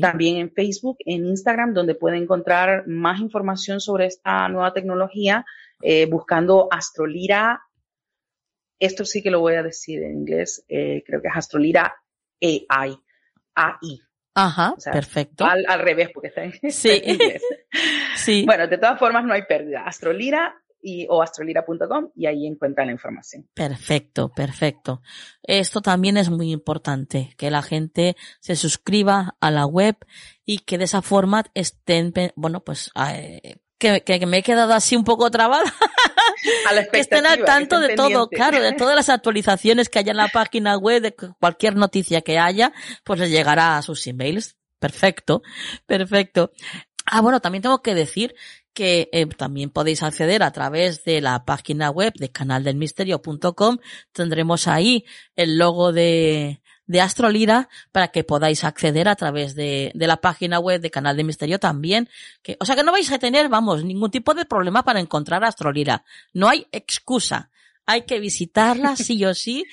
[0.00, 5.44] también en Facebook, en Instagram, donde pueden encontrar más información sobre esta nueva tecnología,
[5.82, 7.60] eh, buscando Astrolira.
[8.78, 11.96] Esto sí que lo voy a decir en inglés, eh, creo que es Astrolira
[12.40, 12.98] AI
[13.54, 14.00] AI.
[14.34, 15.44] Ajá, perfecto.
[15.44, 17.02] Al, revés, porque está en, sí.
[18.16, 18.44] sí.
[18.46, 19.82] Bueno, de todas formas no hay pérdida.
[19.84, 23.48] Astrolira y, o astrolira.com y ahí encuentran la información.
[23.54, 25.02] Perfecto, perfecto.
[25.42, 29.96] Esto también es muy importante, que la gente se suscriba a la web
[30.44, 34.96] y que de esa forma estén, bueno, pues, eh, que, que, me he quedado así
[34.96, 35.64] un poco trabada.
[36.92, 40.28] que estén al tanto de todo, claro, de todas las actualizaciones que haya en la
[40.28, 42.72] página web, de cualquier noticia que haya,
[43.04, 44.56] pues les llegará a sus emails.
[44.78, 45.42] Perfecto,
[45.86, 46.52] perfecto.
[47.04, 48.34] Ah, bueno, también tengo que decir
[48.72, 53.78] que eh, también podéis acceder a través de la página web de canaldelmisterio.com.
[54.12, 55.04] Tendremos ahí
[55.36, 60.58] el logo de, de Astrolira para que podáis acceder a través de, de, la página
[60.58, 62.08] web de Canal de Misterio también.
[62.42, 65.44] Que, o sea que no vais a tener, vamos, ningún tipo de problema para encontrar
[65.44, 66.02] Astrolira.
[66.34, 67.48] No hay excusa.
[67.86, 69.66] Hay que visitarla sí o sí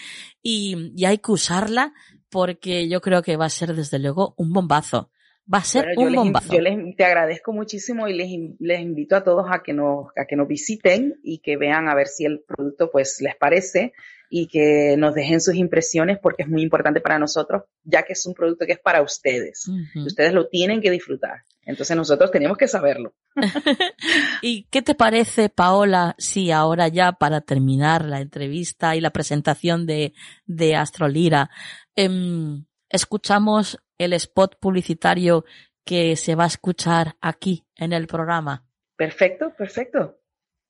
[0.44, 1.94] y, y hay que usarla
[2.30, 5.10] porque yo creo que va a ser desde luego un bombazo.
[5.52, 6.54] Va a ser un bombazo.
[6.54, 10.26] yo les, te agradezco muchísimo y les, les invito a todos a que nos, a
[10.26, 13.94] que nos visiten y que vean a ver si el producto pues les parece
[14.30, 18.26] y que nos dejen sus impresiones porque es muy importante para nosotros, ya que es
[18.26, 19.70] un producto que es para ustedes.
[19.96, 21.44] Ustedes lo tienen que disfrutar.
[21.64, 23.14] Entonces nosotros tenemos que saberlo.
[24.42, 29.86] ¿Y qué te parece, Paola, si ahora ya para terminar la entrevista y la presentación
[29.86, 30.14] de,
[30.46, 31.50] de Astrolira,
[31.96, 35.44] em, escuchamos el spot publicitario
[35.84, 38.66] que se va a escuchar aquí en el programa?
[38.96, 40.20] Perfecto, perfecto.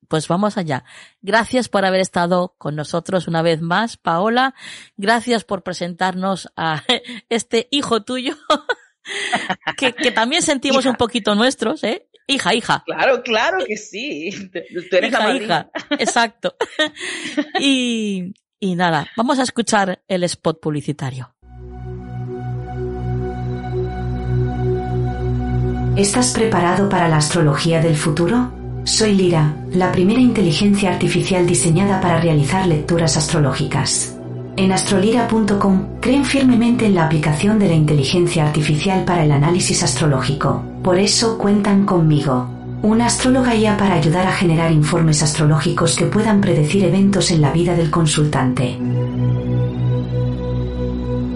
[0.07, 0.83] Pues vamos allá.
[1.21, 4.55] Gracias por haber estado con nosotros una vez más, Paola.
[4.95, 6.83] Gracias por presentarnos a
[7.29, 8.35] este hijo tuyo,
[9.77, 12.07] que, también sentimos un poquito nuestros, ¿eh?
[12.27, 12.83] Hija, hija.
[12.85, 14.29] Claro, claro que sí.
[14.51, 15.69] Tú eres hija, hija.
[15.91, 16.55] Exacto.
[17.59, 21.33] Y, y nada, vamos a escuchar el spot publicitario.
[25.95, 28.56] ¿Estás preparado para la astrología del futuro?
[28.87, 34.15] Soy Lira, la primera inteligencia artificial diseñada para realizar lecturas astrológicas.
[34.55, 40.63] En astrolira.com creen firmemente en la aplicación de la inteligencia artificial para el análisis astrológico.
[40.83, 42.49] Por eso cuentan conmigo.
[42.81, 47.51] una astróloga ya para ayudar a generar informes astrológicos que puedan predecir eventos en la
[47.51, 48.77] vida del consultante.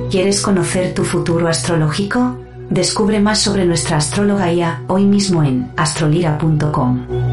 [0.09, 2.37] ¿Quieres conocer tu futuro astrológico?
[2.69, 7.30] Descubre más sobre nuestra astróloga ya hoy mismo en astrolira.com.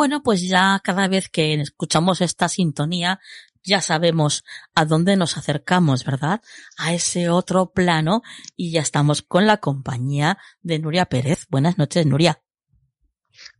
[0.00, 3.20] Bueno, pues ya cada vez que escuchamos esta sintonía,
[3.62, 4.44] ya sabemos
[4.74, 6.40] a dónde nos acercamos, ¿verdad?
[6.78, 8.22] A ese otro plano
[8.56, 11.44] y ya estamos con la compañía de Nuria Pérez.
[11.50, 12.40] Buenas noches, Nuria.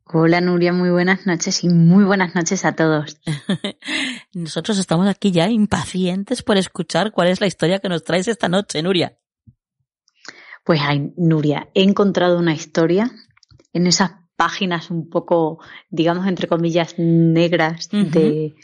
[0.04, 3.20] Hola Nuria, muy buenas noches y muy buenas noches a todos.
[4.32, 8.48] Nosotros estamos aquí ya impacientes por escuchar cuál es la historia que nos traes esta
[8.48, 9.18] noche, Nuria.
[10.64, 13.12] Pues ay, Nuria, he encontrado una historia
[13.74, 15.58] en esas páginas un poco,
[15.90, 18.54] digamos, entre comillas, negras de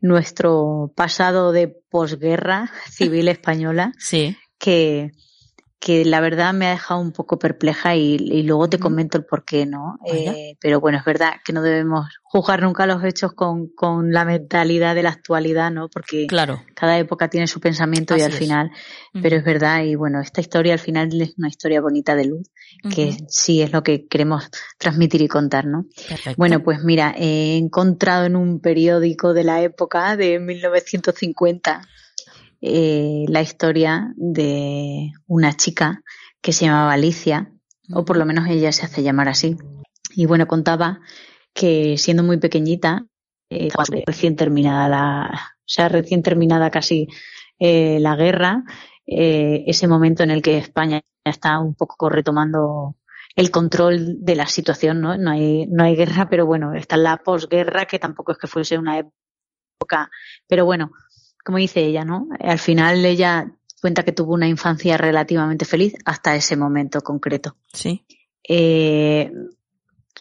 [0.00, 3.92] nuestro pasado de posguerra civil española.
[3.98, 4.36] sí.
[4.56, 5.10] Que,
[5.84, 9.44] que la verdad me ha dejado un poco perpleja y, luego te comento el por
[9.44, 9.98] qué, ¿no?
[10.06, 14.24] Eh, pero bueno, es verdad que no debemos juzgar nunca los hechos con, con la
[14.24, 15.90] mentalidad de la actualidad, ¿no?
[15.90, 16.62] Porque claro.
[16.74, 18.70] cada época tiene su pensamiento y al final,
[19.12, 22.50] pero es verdad y bueno, esta historia al final es una historia bonita de luz,
[22.94, 25.84] que sí es lo que queremos transmitir y contar, ¿no?
[26.38, 31.82] Bueno, pues mira, he encontrado en un periódico de la época de 1950
[32.66, 36.02] eh, la historia de una chica
[36.40, 37.52] que se llamaba Alicia,
[37.92, 39.56] o por lo menos ella se hace llamar así.
[40.16, 41.00] Y bueno, contaba
[41.52, 43.06] que siendo muy pequeñita,
[43.50, 43.68] eh,
[44.06, 47.08] recién terminada la, o sea, recién terminada casi
[47.58, 48.64] eh, la guerra,
[49.06, 52.96] eh, ese momento en el que España está un poco retomando
[53.36, 55.16] el control de la situación, ¿no?
[55.18, 58.78] No hay, no hay guerra, pero bueno, está la posguerra, que tampoco es que fuese
[58.78, 60.10] una época,
[60.48, 60.92] pero bueno,
[61.44, 62.28] como dice ella, ¿no?
[62.40, 67.56] Al final ella cuenta que tuvo una infancia relativamente feliz hasta ese momento concreto.
[67.72, 68.04] Sí.
[68.48, 69.30] Eh,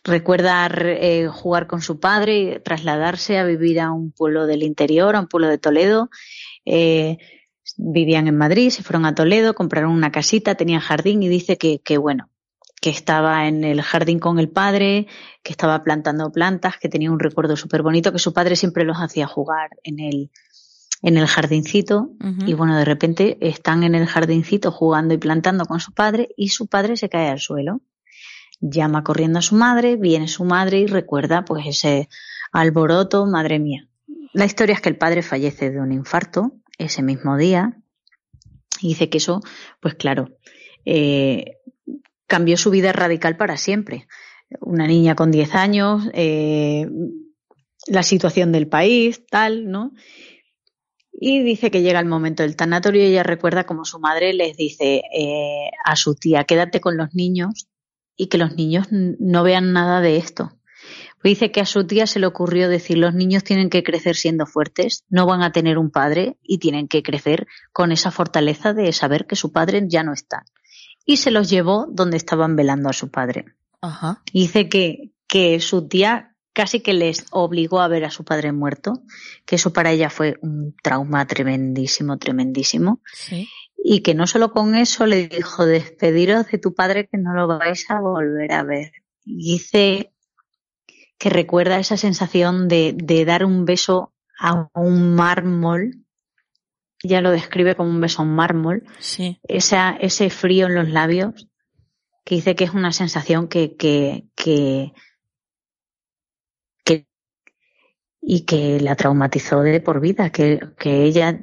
[0.03, 5.21] recuerda eh, jugar con su padre, trasladarse a vivir a un pueblo del interior, a
[5.21, 6.09] un pueblo de Toledo.
[6.65, 7.17] Eh,
[7.77, 11.79] vivían en Madrid, se fueron a Toledo, compraron una casita, tenían jardín y dice que,
[11.79, 12.29] que bueno,
[12.81, 15.07] que estaba en el jardín con el padre,
[15.41, 18.97] que estaba plantando plantas, que tenía un recuerdo súper bonito, que su padre siempre los
[18.97, 20.31] hacía jugar en el,
[21.03, 22.11] en el jardincito
[22.47, 26.47] y bueno, de repente están en el jardincito jugando y plantando con su padre y
[26.47, 27.81] su padre se cae al suelo.
[28.61, 32.07] Llama corriendo a su madre, viene su madre y recuerda pues ese
[32.53, 33.89] alboroto, madre mía.
[34.31, 37.77] La historia es que el padre fallece de un infarto ese mismo día
[38.79, 39.41] y dice que eso,
[39.81, 40.37] pues claro,
[40.85, 41.57] eh,
[42.27, 44.07] cambió su vida radical para siempre.
[44.61, 46.87] Una niña con 10 años, eh,
[47.87, 49.91] la situación del país, tal, ¿no?
[51.25, 54.57] Y dice que llega el momento del tanatorio y ella recuerda como su madre les
[54.57, 57.69] dice eh, a su tía, quédate con los niños
[58.17, 60.51] y que los niños no vean nada de esto.
[61.21, 64.17] Pues dice que a su tía se le ocurrió decir, los niños tienen que crecer
[64.17, 68.73] siendo fuertes, no van a tener un padre y tienen que crecer con esa fortaleza
[68.73, 70.43] de saber que su padre ya no está.
[71.05, 73.45] Y se los llevó donde estaban velando a su padre.
[73.79, 74.21] Ajá.
[74.33, 79.03] dice que, que su tía casi que les obligó a ver a su padre muerto,
[79.45, 83.01] que eso para ella fue un trauma tremendísimo, tremendísimo.
[83.77, 87.47] Y que no solo con eso le dijo, despediros de tu padre que no lo
[87.47, 88.91] vais a volver a ver.
[89.25, 90.13] Y dice
[91.17, 96.05] que recuerda esa sensación de, de dar un beso a un mármol.
[97.03, 98.83] Ya lo describe como un beso a un mármol.
[98.99, 99.39] Sí.
[99.43, 101.49] Esa, ese frío en los labios,
[102.23, 104.93] que dice que es una sensación que, que, que
[108.25, 111.41] y que la traumatizó de por vida, que, que ella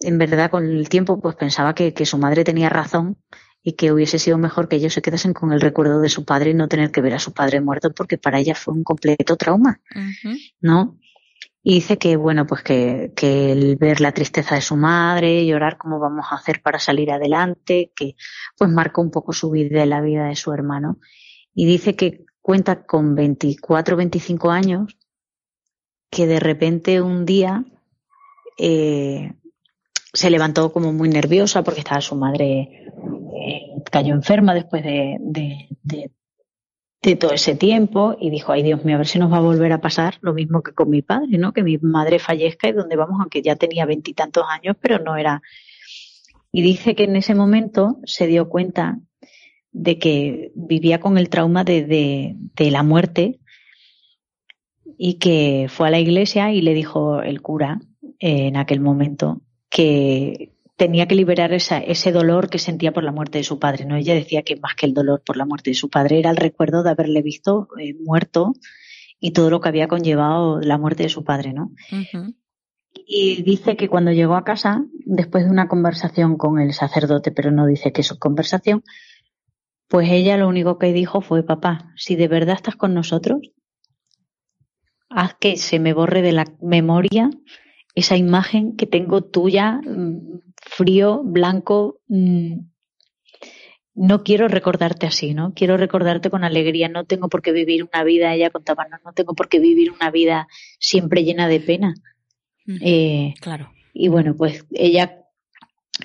[0.00, 3.18] en verdad con el tiempo pues pensaba que, que, su madre tenía razón
[3.62, 6.50] y que hubiese sido mejor que ellos se quedasen con el recuerdo de su padre
[6.50, 9.36] y no tener que ver a su padre muerto porque para ella fue un completo
[9.36, 9.80] trauma,
[10.60, 10.98] ¿no?
[11.62, 15.76] Y dice que, bueno, pues que, que el ver la tristeza de su madre, llorar
[15.76, 18.16] cómo vamos a hacer para salir adelante, que
[18.56, 20.98] pues marcó un poco su vida y la vida de su hermano.
[21.54, 24.96] Y dice que cuenta con 24, 25 años
[26.10, 27.64] que de repente un día
[28.58, 29.32] eh,
[30.12, 32.84] se levantó como muy nerviosa porque estaba su madre,
[33.46, 36.10] eh, cayó enferma después de, de,
[37.16, 39.72] todo ese tiempo y dijo, ay Dios mío, a ver si nos va a volver
[39.72, 41.52] a pasar lo mismo que con mi padre, ¿no?
[41.52, 45.40] Que mi madre fallezca y donde vamos, aunque ya tenía veintitantos años, pero no era.
[46.52, 48.98] Y dice que en ese momento se dio cuenta
[49.72, 53.39] de que vivía con el trauma de, de la muerte
[55.02, 57.80] y que fue a la iglesia y le dijo el cura
[58.18, 59.40] eh, en aquel momento
[59.70, 63.86] que tenía que liberar esa, ese dolor que sentía por la muerte de su padre.
[63.86, 63.96] ¿no?
[63.96, 66.36] Ella decía que más que el dolor por la muerte de su padre era el
[66.36, 68.52] recuerdo de haberle visto eh, muerto
[69.18, 71.54] y todo lo que había conllevado la muerte de su padre.
[71.54, 71.72] ¿no?
[73.06, 77.50] Y dice que cuando llegó a casa, después de una conversación con el sacerdote, pero
[77.50, 78.84] no dice que es conversación,
[79.88, 83.40] pues ella lo único que dijo fue, papá, si de verdad estás con nosotros,
[85.10, 87.30] haz que se me borre de la memoria
[87.94, 92.00] esa imagen que tengo tuya, mm, frío, blanco.
[92.08, 92.60] Mm,
[93.94, 95.52] no quiero recordarte así, ¿no?
[95.54, 96.88] Quiero recordarte con alegría.
[96.88, 99.90] No tengo por qué vivir una vida, ella contaba, no, no tengo por qué vivir
[99.90, 100.46] una vida
[100.78, 101.94] siempre llena de pena.
[102.80, 103.72] Eh, claro.
[103.92, 105.16] Y bueno, pues ella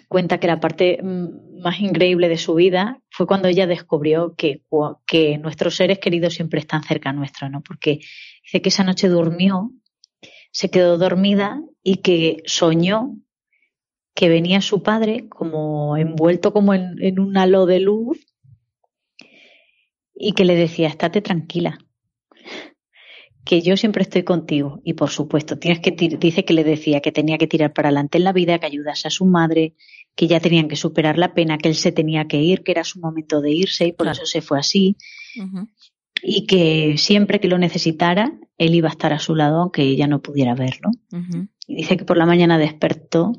[0.07, 4.61] cuenta que la parte mm, más increíble de su vida fue cuando ella descubrió que,
[5.05, 7.61] que nuestros seres queridos siempre están cerca nuestro, ¿no?
[7.61, 7.99] Porque
[8.45, 9.71] Dice que esa noche durmió,
[10.51, 13.17] se quedó dormida y que soñó
[14.13, 18.25] que venía su padre como envuelto como en, un halo de luz
[20.13, 21.79] y que le decía, estate tranquila,
[23.43, 24.79] que yo siempre estoy contigo.
[24.85, 28.19] Y por supuesto, tienes que dice que le decía que tenía que tirar para adelante
[28.19, 29.75] en la vida, que ayudase a su madre,
[30.15, 32.83] que ya tenían que superar la pena, que él se tenía que ir, que era
[32.83, 34.95] su momento de irse y por eso se fue así
[36.21, 40.07] y que siempre que lo necesitara, él iba a estar a su lado aunque ella
[40.07, 40.91] no pudiera verlo.
[41.67, 43.33] Y dice que por la mañana despertó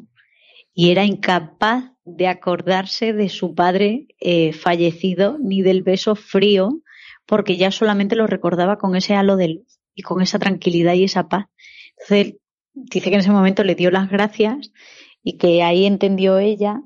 [0.75, 6.83] y era incapaz de acordarse de su padre eh, fallecido ni del beso frío,
[7.25, 11.05] porque ya solamente lo recordaba con ese halo de luz y con esa tranquilidad y
[11.05, 11.47] esa paz.
[11.99, 12.37] Entonces,
[12.75, 14.71] dice que en ese momento le dio las gracias
[15.23, 16.83] y que ahí entendió ella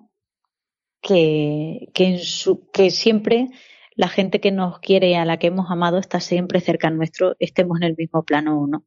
[1.03, 3.49] que, que, en su, que siempre
[3.97, 7.79] la gente que nos quiere, a la que hemos amado, está siempre cerca nuestro, estemos
[7.79, 8.85] en el mismo plano o no.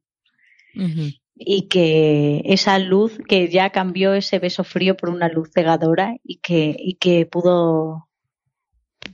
[1.36, 6.38] Y que esa luz que ya cambió ese beso frío por una luz cegadora y
[6.38, 8.08] que, y que pudo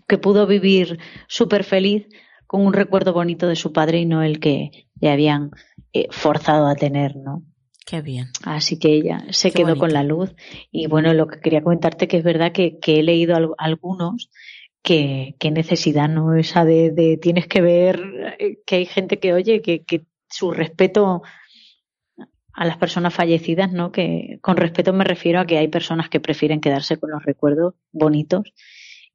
[0.08, 2.06] que pudo vivir súper feliz
[2.46, 5.50] con un recuerdo bonito de su padre y no el que le habían
[5.92, 7.44] eh, forzado a tener, ¿no?
[7.86, 8.26] Qué bien.
[8.44, 10.34] Así que ella se quedó con la luz.
[10.70, 14.30] Y bueno, lo que quería comentarte que es verdad que, que he leído algunos
[14.82, 16.34] que, necesidad, ¿no?
[16.34, 21.22] Esa de, tienes que ver eh, que hay gente que oye, que, que su respeto
[22.52, 23.92] a las personas fallecidas, ¿no?
[23.92, 27.74] Que con respeto me refiero a que hay personas que prefieren quedarse con los recuerdos
[27.92, 28.52] bonitos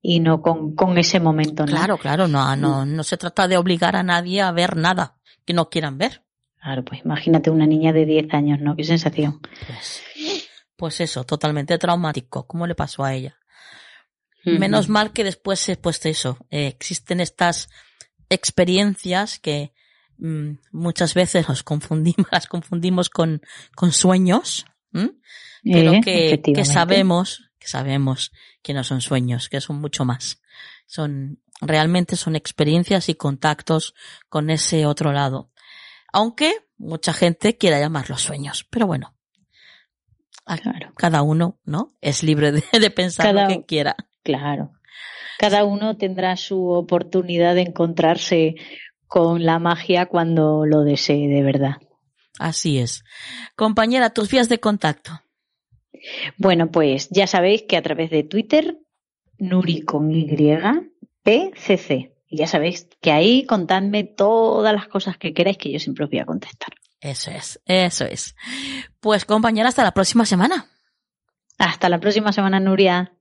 [0.01, 1.71] y no con, con ese momento, ¿no?
[1.71, 5.53] Claro, claro, no, no, no se trata de obligar a nadie a ver nada que
[5.53, 6.23] no quieran ver.
[6.61, 8.75] Claro, pues imagínate una niña de 10 años, ¿no?
[8.75, 9.39] Qué sensación.
[9.67, 10.03] Pues,
[10.75, 12.47] pues eso, totalmente traumático.
[12.47, 13.37] ¿Cómo le pasó a ella?
[14.45, 17.69] Menos mal que después, pues eso, eh, existen estas
[18.29, 19.73] experiencias que
[20.17, 23.41] mm, muchas veces nos confundimos, las confundimos con,
[23.75, 24.65] con sueños,
[25.63, 28.31] pero eh, que, que sabemos, que sabemos
[28.61, 30.41] que no son sueños, que son mucho más.
[30.85, 33.95] Son, realmente son experiencias y contactos
[34.29, 35.51] con ese otro lado.
[36.13, 39.15] Aunque mucha gente quiera llamarlos sueños, pero bueno.
[40.95, 41.95] Cada uno, ¿no?
[42.01, 43.95] Es libre de, pensar lo que quiera.
[44.25, 44.71] Claro.
[45.37, 48.55] Cada uno tendrá su oportunidad de encontrarse
[49.05, 51.75] con la magia cuando lo desee de verdad.
[52.39, 53.03] Así es.
[53.55, 55.21] Compañera, tus vías de contacto.
[56.37, 58.79] Bueno, pues ya sabéis que a través de Twitter,
[59.37, 60.25] Nuri con Y,
[61.23, 62.15] PCC.
[62.27, 66.09] Y ya sabéis que ahí contadme todas las cosas que queráis que yo siempre os
[66.09, 66.69] voy a contestar.
[66.99, 68.35] Eso es, eso es.
[68.99, 70.65] Pues compañera, hasta la próxima semana.
[71.59, 73.13] Hasta la próxima semana, Nuria.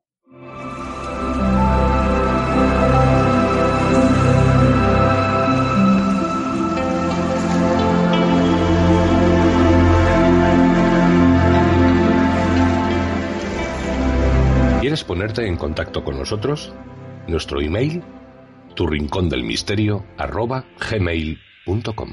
[14.94, 16.72] ¿Quieres ponerte en contacto con nosotros?
[17.26, 18.00] Nuestro email,
[18.76, 22.12] tu rincón del misterio, arroba gmail.com.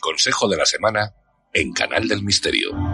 [0.00, 1.12] consejo de la semana
[1.52, 2.93] en Canal del Misterio.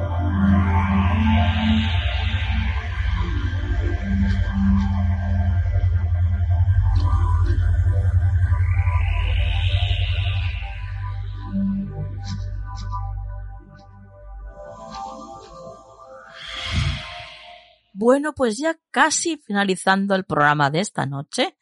[18.01, 21.59] Bueno, pues ya casi finalizando el programa de esta noche,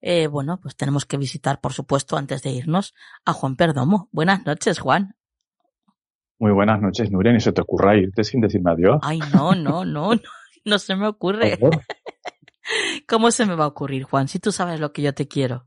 [0.00, 4.08] eh, bueno, pues tenemos que visitar, por supuesto, antes de irnos, a Juan Perdomo.
[4.12, 5.16] Buenas noches, Juan.
[6.38, 7.32] Muy buenas noches, Nuria.
[7.32, 9.00] Ni se te ocurra irte sin decirme adiós.
[9.02, 10.22] Ay, no, no, no, no,
[10.64, 11.58] no se me ocurre.
[13.08, 14.28] ¿Cómo se me va a ocurrir, Juan?
[14.28, 15.66] Si tú sabes lo que yo te quiero.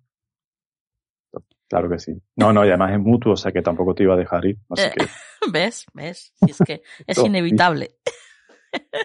[1.67, 2.13] Claro que sí.
[2.37, 4.59] No, no, y además es mutuo, o sea que tampoco te iba a dejar ir.
[4.69, 5.07] Así que...
[5.51, 5.85] ¿Ves?
[5.93, 6.33] ¿Ves?
[6.37, 7.97] Si es que es inevitable.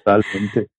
[0.04, 0.70] Totalmente.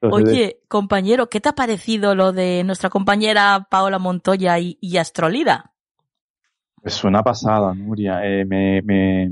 [0.00, 5.72] Oye, compañero, ¿qué te ha parecido lo de nuestra compañera Paola Montoya y, Astrolida?
[6.82, 8.20] Es una pasada, Nuria.
[8.24, 9.30] Eh, me, me,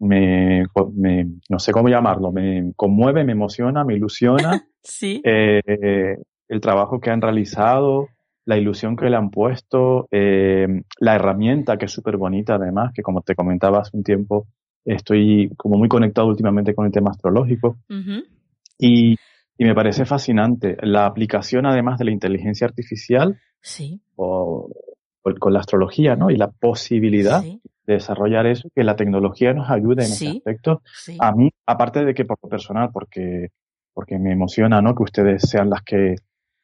[0.00, 4.66] me, no sé cómo llamarlo, me conmueve, me emociona, me ilusiona.
[4.82, 5.20] sí.
[5.24, 6.16] Eh,
[6.48, 8.08] el trabajo que han realizado,
[8.48, 10.66] la ilusión que le han puesto, eh,
[10.98, 14.46] la herramienta que es súper bonita además, que como te comentaba hace un tiempo,
[14.86, 17.76] estoy como muy conectado últimamente con el tema astrológico.
[18.78, 19.16] Y,
[19.58, 24.00] y me parece fascinante la aplicación además de la inteligencia artificial sí.
[24.14, 24.70] o,
[25.40, 26.30] con la astrología, ¿no?
[26.30, 30.82] Y la posibilidad de desarrollar eso, que la tecnología nos ayude en ese aspecto.
[31.18, 33.48] A mí, aparte de que por lo personal, porque,
[33.92, 34.94] porque me emociona, ¿no?
[34.94, 36.14] Que ustedes sean las que,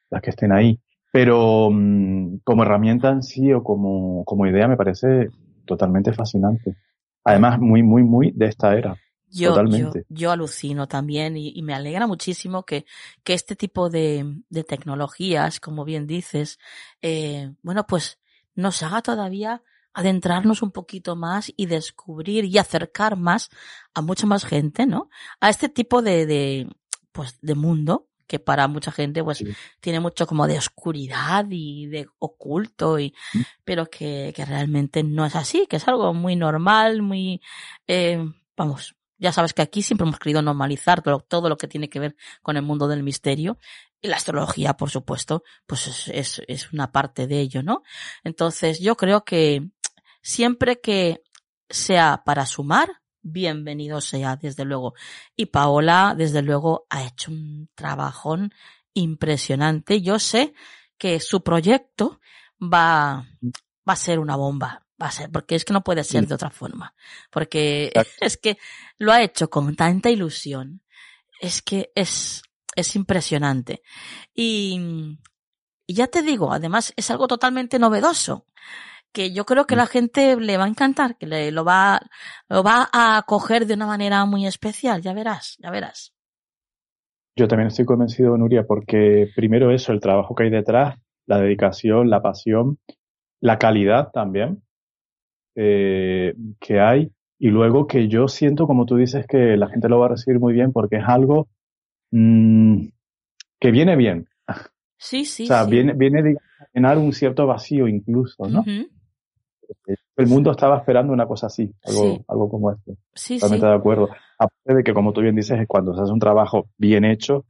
[0.09, 0.79] las que estén ahí.
[1.11, 5.27] Pero mm, como herramienta en sí o como, como idea me parece
[5.65, 6.77] totalmente fascinante.
[7.25, 8.95] Además, muy, muy, muy de esta era.
[9.35, 9.55] Yo,
[10.09, 12.85] yo, alucino también y, me alegra muchísimo que,
[13.23, 16.59] que este tipo de, de tecnologías, como bien dices,
[17.01, 18.19] eh, bueno, pues
[18.55, 19.61] nos haga todavía
[19.93, 23.49] adentrarnos un poquito más y descubrir y acercar más
[23.93, 25.09] a mucha más gente, ¿no?
[25.39, 26.69] A este tipo de, de
[27.11, 29.43] pues, de mundo que para mucha gente pues
[29.79, 33.41] tiene mucho como de oscuridad y de oculto y mm.
[33.63, 37.39] pero que, que realmente no es así que es algo muy normal muy
[37.87, 38.17] eh,
[38.57, 42.15] vamos ya sabes que aquí siempre hemos querido normalizar todo, lo que tiene que ver
[42.41, 43.57] con el mundo del misterio.
[44.01, 47.83] Y la astrología, por supuesto, pues es, es, es una parte de ello, ¿no?
[48.23, 49.69] Entonces, yo creo que
[50.21, 51.23] siempre que
[51.69, 54.93] sea para sumar, bienvenido sea, desde luego.
[55.35, 58.53] Y Paola, desde luego, ha hecho un trabajón
[58.93, 60.01] impresionante.
[60.01, 60.53] Yo sé
[60.97, 62.19] que su proyecto
[62.61, 63.27] va,
[63.87, 66.35] va a ser una bomba va a ser, porque es que no puede ser de
[66.35, 66.93] otra forma.
[67.31, 67.91] Porque
[68.21, 68.57] es que
[68.97, 70.81] lo ha hecho con tanta ilusión.
[71.41, 72.43] Es que es,
[72.75, 73.81] es impresionante.
[74.33, 75.17] Y,
[75.85, 78.45] y ya te digo, además es algo totalmente novedoso
[79.15, 79.77] que yo creo que mm.
[79.77, 81.99] la gente le va a encantar, que le, lo va,
[82.49, 86.13] lo va a acoger de una manera muy especial, ya verás, ya verás.
[87.37, 92.09] Yo también estoy convencido, Nuria, porque primero eso, el trabajo que hay detrás, la dedicación,
[92.09, 92.77] la pasión,
[93.41, 94.63] la calidad también,
[95.55, 99.99] eh, que hay y luego que yo siento, como tú dices, que la gente lo
[99.99, 101.47] va a recibir muy bien porque es algo
[102.11, 102.87] mmm,
[103.59, 104.27] que viene bien.
[104.97, 105.43] Sí, sí.
[105.43, 108.63] O sea, viene, viene a llenar un cierto vacío incluso, ¿no?
[110.17, 112.95] El mundo estaba esperando una cosa así, algo, algo como esto.
[113.13, 114.09] Sí, Totalmente de acuerdo.
[114.37, 117.45] Aparte de que, como tú bien dices, es cuando se hace un trabajo bien hecho,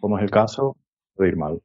[0.00, 0.76] como es el caso,
[1.14, 1.60] puede ir mal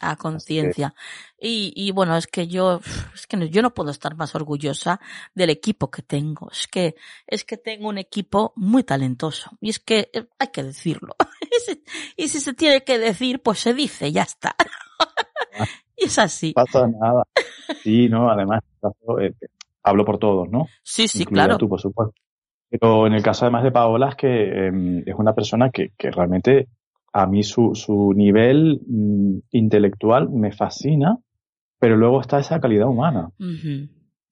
[0.00, 0.94] a conciencia.
[1.38, 2.80] Y, y bueno, es que yo,
[3.14, 5.00] es que yo no puedo estar más orgullosa
[5.34, 6.50] del equipo que tengo.
[6.50, 6.94] Es que,
[7.26, 9.50] es que tengo un equipo muy talentoso.
[9.60, 11.14] Y es que eh, hay que decirlo.
[12.16, 14.54] y si se tiene que decir, pues se dice, ya está.
[15.96, 16.54] y es así.
[16.56, 17.24] No pasa nada.
[17.82, 18.62] Sí, no, además,
[19.20, 19.32] eh,
[19.82, 20.66] hablo por todos, ¿no?
[20.82, 21.58] Sí, sí, claro.
[21.58, 22.14] Tú, por supuesto.
[22.70, 26.10] Pero en el caso además de Paola es que em, es una persona que, que
[26.10, 26.68] realmente
[27.12, 31.18] a mí su, su nivel mm, intelectual me fascina,
[31.78, 33.30] pero luego está esa calidad humana.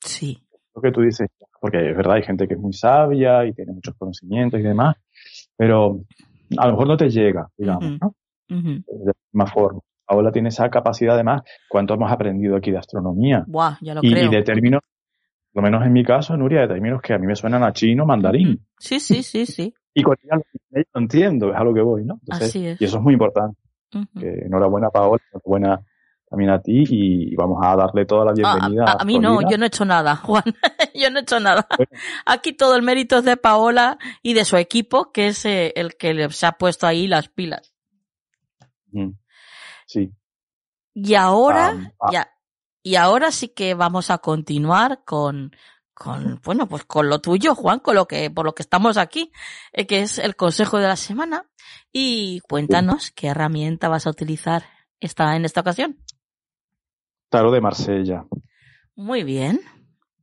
[0.01, 0.39] Sí.
[0.75, 1.29] Lo que tú dices,
[1.61, 4.97] porque es verdad, hay gente que es muy sabia y tiene muchos conocimientos y demás,
[5.57, 6.01] pero
[6.57, 8.15] a lo mejor no te llega, digamos, ¿no?
[8.49, 9.81] De la misma forma.
[10.07, 13.45] Ahora tiene esa capacidad, además, cuánto hemos aprendido aquí de astronomía.
[13.81, 14.27] ya lo y, creo.
[14.27, 14.81] y de términos,
[15.53, 18.07] lo menos en mi caso, Nuria, de términos que a mí me suenan a chino,
[18.07, 18.65] mandarín.
[18.79, 19.75] Sí, sí, sí, sí.
[19.95, 20.41] y con ella
[20.93, 22.21] lo entiendo, es a lo que voy, ¿no?
[22.31, 22.81] Así es.
[22.81, 23.59] Y eso es muy importante.
[24.15, 25.85] enhorabuena, Paola, enhorabuena
[26.31, 28.97] también a ti y vamos a darle toda la bienvenida.
[28.99, 30.45] A, mí no, yo no he hecho nada, Juan.
[30.95, 31.67] yo no he hecho nada.
[32.25, 35.97] Aquí todo el mérito es de Paola y de su equipo, que es eh, el
[35.97, 37.75] que se ha puesto ahí las pilas.
[39.87, 40.13] Sí.
[40.95, 42.31] Y ahora, ya,
[42.83, 45.53] y ahora sí que vamos a continuar con,
[45.95, 49.33] con, bueno, pues con lo tuyo, Juan, con lo que, por lo que estamos aquí,
[49.73, 51.47] eh, que es el consejo de la semana.
[51.93, 54.65] Y cuéntanos qué herramienta vas a utilizar
[54.99, 55.99] esta, en esta ocasión.
[57.29, 58.25] Tarot de Marsella.
[58.95, 59.61] Muy bien,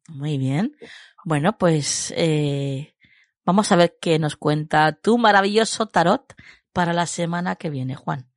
[0.10, 0.76] muy bien.
[1.24, 2.96] Bueno, pues eh,
[3.46, 6.34] vamos a ver qué nos cuenta tu maravilloso tarot
[6.74, 8.30] para la semana que viene, Juan.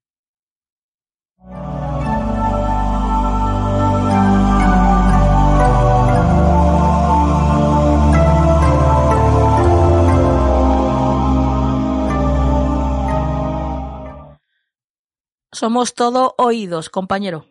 [15.60, 17.44] Somos todo oídos, compañero.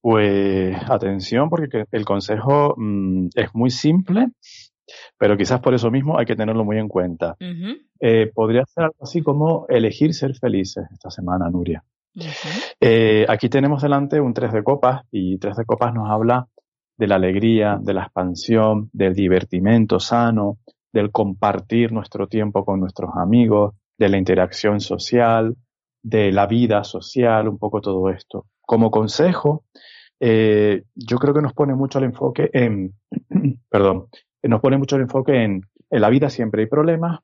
[0.00, 4.28] Pues atención, porque el consejo mm, es muy simple,
[5.18, 7.36] pero quizás por eso mismo hay que tenerlo muy en cuenta.
[7.98, 11.82] Eh, podría ser algo así como elegir ser felices esta semana, Nuria.
[12.80, 16.46] Eh, aquí tenemos delante un tres de copas y tres de copas nos habla
[16.96, 20.58] de la alegría, de la expansión, del divertimento sano,
[20.92, 25.56] del compartir nuestro tiempo con nuestros amigos, de la interacción social,
[26.08, 28.46] de la vida social, un poco todo esto.
[28.62, 29.64] Como consejo,
[30.20, 32.94] eh, yo creo que nos pone mucho el enfoque en,
[33.68, 34.06] perdón,
[34.42, 37.20] nos pone mucho el enfoque en, en la vida siempre hay problemas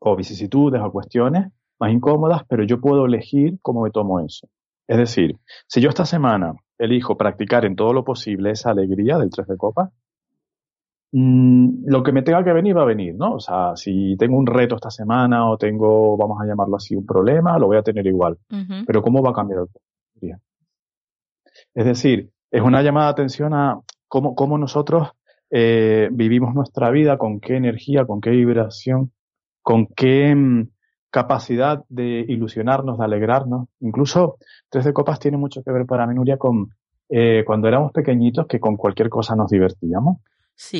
[0.00, 4.48] o vicisitudes o cuestiones más incómodas, pero yo puedo elegir cómo me tomo eso.
[4.88, 9.30] Es decir, si yo esta semana elijo practicar en todo lo posible esa alegría del
[9.30, 9.90] tres de copas,
[11.16, 13.34] Mm, lo que me tenga que venir va a venir, ¿no?
[13.34, 17.06] O sea, si tengo un reto esta semana o tengo, vamos a llamarlo así, un
[17.06, 18.36] problema, lo voy a tener igual.
[18.84, 20.40] Pero ¿cómo va a cambiar el día?
[21.72, 23.78] Es decir, es una llamada de atención a
[24.08, 25.10] cómo, cómo nosotros
[25.50, 29.12] eh, vivimos nuestra vida, con qué energía, con qué vibración,
[29.62, 30.68] con qué mm,
[31.10, 33.68] capacidad de ilusionarnos, de alegrarnos.
[33.78, 34.38] Incluso
[34.68, 36.70] Tres de Copas tiene mucho que ver para mí, Nuria, con
[37.08, 40.18] eh, cuando éramos pequeñitos que con cualquier cosa nos divertíamos.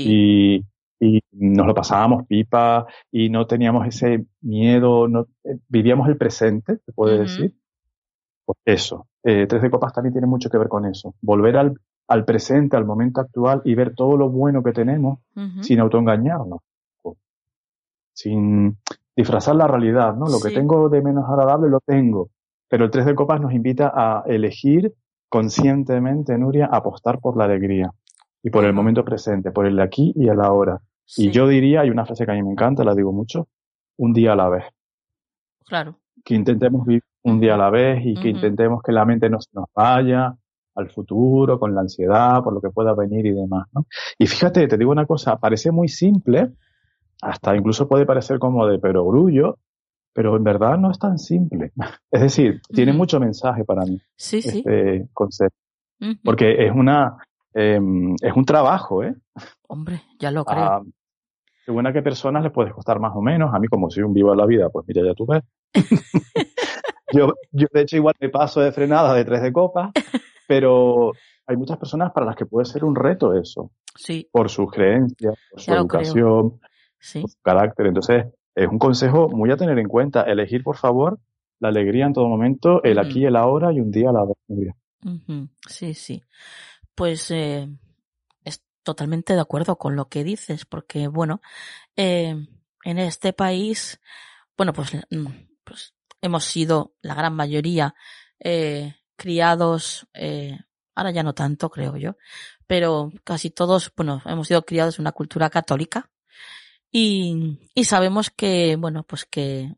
[0.09, 0.65] Y,
[1.01, 6.79] y nos lo pasábamos pipa y no teníamos ese miedo, no, eh, vivíamos el presente,
[6.85, 7.55] se puede decir.
[8.45, 9.09] Pues eso.
[9.23, 11.15] Eh, Tres de Copas también tiene mucho que ver con eso.
[11.21, 11.75] Volver al,
[12.09, 15.21] al presente, al momento actual y ver todo lo bueno que tenemos
[15.61, 16.61] sin autoengañarnos.
[18.13, 18.79] Sin
[19.17, 20.27] disfrazar la realidad, ¿no?
[20.27, 22.31] Lo que tengo de menos agradable lo tengo.
[22.69, 24.93] Pero el Tres de Copas nos invita a elegir
[25.29, 27.93] conscientemente, Nuria, apostar por la alegría
[28.45, 30.79] y por el momento presente, por el aquí y el ahora.
[31.17, 33.49] Y yo diría, hay una frase que a mí me encanta, la digo mucho,
[33.97, 34.65] un día a la vez.
[35.65, 35.99] Claro.
[36.23, 39.41] Que intentemos vivir un día a la vez y que intentemos que la mente no
[39.41, 40.37] se nos vaya
[40.75, 43.87] al futuro con la ansiedad por lo que pueda venir y demás, ¿no?
[44.19, 46.53] Y fíjate, te digo una cosa, parece muy simple,
[47.23, 49.59] hasta incluso puede parecer como de perogrullo,
[50.13, 51.73] pero en verdad no es tan simple.
[52.11, 55.57] Es decir, tiene mucho mensaje para mí sí, este concepto.
[56.23, 57.17] Porque es una,
[57.55, 59.15] Em, es un trabajo, ¿eh?
[59.69, 60.59] Hombre, ya lo creo.
[60.59, 60.83] Ah,
[61.65, 63.55] según a qué personas les puede costar más o menos.
[63.55, 65.43] A mí, como soy un vivo de la vida, pues mira, ya tú ves.
[67.13, 69.93] yo, yo, de hecho, igual me paso de frenada de tres de copa,
[70.49, 71.13] pero
[71.47, 73.71] hay muchas personas para las que puede ser un reto eso.
[73.95, 74.29] Sí.
[74.33, 77.87] Por sus creencias, por su educación, por su carácter.
[77.87, 78.27] Entonces,
[78.57, 80.23] es un consejo muy a tener en cuenta.
[80.23, 81.21] Elegir, por favor,
[81.61, 84.25] la alegría en todo momento, el aquí y el ahora y un día a la
[84.25, 84.75] vez.
[85.69, 86.23] Sí, sí
[86.95, 87.69] pues eh,
[88.45, 91.41] es totalmente de acuerdo con lo que dices, porque bueno,
[91.97, 92.47] eh,
[92.85, 94.01] en este país,
[94.57, 95.27] bueno, pues, mm,
[95.65, 97.95] pues, hemos sido la gran mayoría
[98.41, 100.59] eh, criados, eh,
[100.95, 102.17] ahora ya no tanto, creo yo,
[102.67, 106.11] pero casi todos, bueno, hemos sido criados en una cultura católica
[106.91, 109.75] y, y sabemos que, bueno, pues que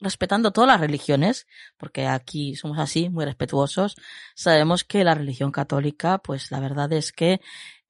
[0.00, 1.46] respetando todas las religiones,
[1.76, 3.96] porque aquí somos así, muy respetuosos,
[4.34, 7.40] sabemos que la religión católica, pues la verdad es que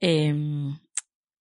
[0.00, 0.34] eh,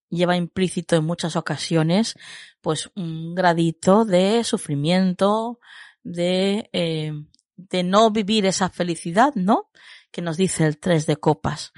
[0.09, 2.15] lleva implícito en muchas ocasiones,
[2.61, 5.59] pues un gradito de sufrimiento,
[6.03, 7.13] de, eh,
[7.55, 9.69] de no vivir esa felicidad, ¿no?
[10.11, 11.73] Que nos dice el tres de copas,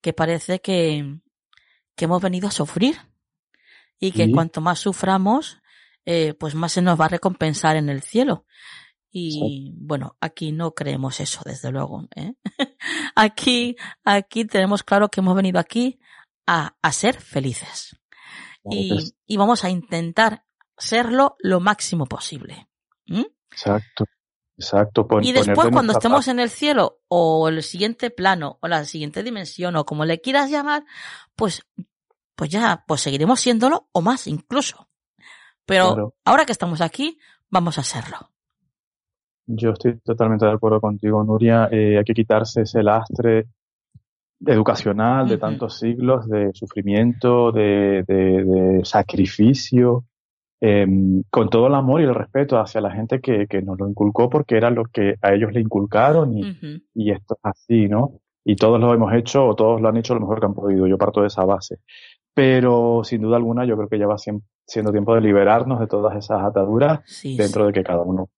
[0.00, 1.20] que parece que,
[1.94, 2.96] que hemos venido a sufrir
[3.98, 5.62] y que cuanto más suframos,
[6.04, 8.46] eh, pues más se nos va a recompensar en el cielo.
[9.16, 12.08] Y bueno, aquí no creemos eso, desde luego.
[12.16, 12.34] ¿eh?
[13.14, 16.00] aquí, aquí tenemos claro que hemos venido aquí
[16.46, 17.96] a, a ser felices.
[18.68, 20.44] Y, y, vamos a intentar
[20.76, 22.68] serlo lo máximo posible.
[23.50, 24.06] Exacto.
[24.56, 25.06] Exacto.
[25.20, 29.74] y después cuando estemos en el cielo o el siguiente plano o la siguiente dimensión
[29.74, 30.84] o como le quieras llamar,
[31.34, 31.66] pues,
[32.36, 34.88] pues ya, pues seguiremos siéndolo o más incluso.
[35.66, 37.18] Pero ahora que estamos aquí,
[37.50, 38.18] vamos a hacerlo.
[39.46, 41.68] Yo estoy totalmente de acuerdo contigo, Nuria.
[41.70, 43.46] Eh, hay que quitarse ese lastre
[44.40, 50.04] educacional de tantos siglos de sufrimiento, de, sacrificio,
[50.60, 54.28] em, con todo el amor y el respeto hacia la gente que, nos lo inculcó
[54.28, 58.20] porque era lo que a ellos le inculcaron y, y esto es así, ¿no?
[58.44, 60.86] Y todos lo hemos hecho o todos lo han hecho lo mejor que han podido.
[60.86, 61.78] Yo parto de esa base.
[62.34, 66.16] Pero sin duda alguna yo creo que ya va siendo tiempo de liberarnos de todas
[66.16, 68.28] esas ataduras dentro de que cada uno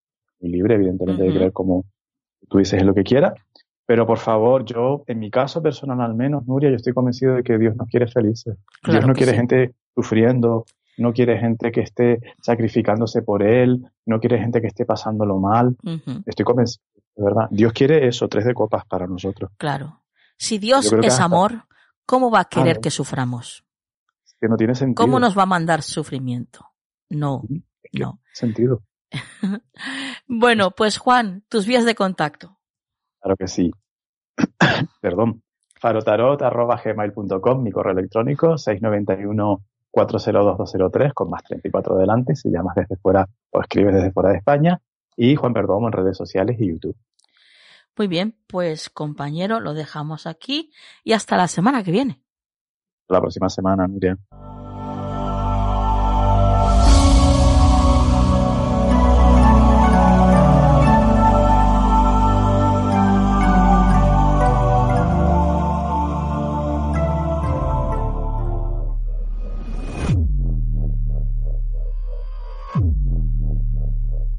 [0.41, 1.85] es libre, evidentemente, de creer como
[2.49, 3.35] tú dices lo que quiera.
[3.87, 7.45] Pero por favor, yo, en mi caso personal al menos, Nuria, yo estoy convencido de
[7.45, 8.57] que Dios nos quiere felices.
[8.85, 10.65] Dios no quiere gente sufriendo,
[10.99, 15.77] no quiere gente que esté sacrificándose por Él, no quiere gente que esté pasándolo mal.
[16.27, 16.85] Estoy convencido,
[17.15, 17.49] de verdad.
[17.51, 19.53] Dios quiere eso, tres de copas para nosotros.
[19.57, 20.03] Claro.
[20.37, 21.67] Si Dios es amor,
[22.07, 23.66] ¿cómo va a querer que suframos?
[24.41, 25.05] Que no tiene sentido.
[25.05, 26.67] ¿Cómo nos va a mandar sufrimiento?
[27.09, 27.43] No,
[27.93, 28.21] no.
[28.33, 28.83] Sentido.
[30.27, 32.59] bueno, pues Juan, tus vías de contacto.
[33.21, 33.71] Claro que sí.
[35.01, 35.43] Perdón.
[35.81, 43.61] farotarot.gmail.com, mi correo electrónico, 691 402 con más 34 delante, si llamas desde fuera o
[43.61, 44.81] escribes desde fuera de España,
[45.17, 46.97] y Juan Perdomo en redes sociales y YouTube.
[47.97, 50.71] Muy bien, pues compañero, lo dejamos aquí
[51.03, 52.26] y hasta la semana que viene
[53.09, 54.19] la próxima semana, Nuria.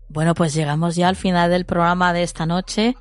[0.10, 2.95] Bueno, pues llegamos ya al final del programa de esta noche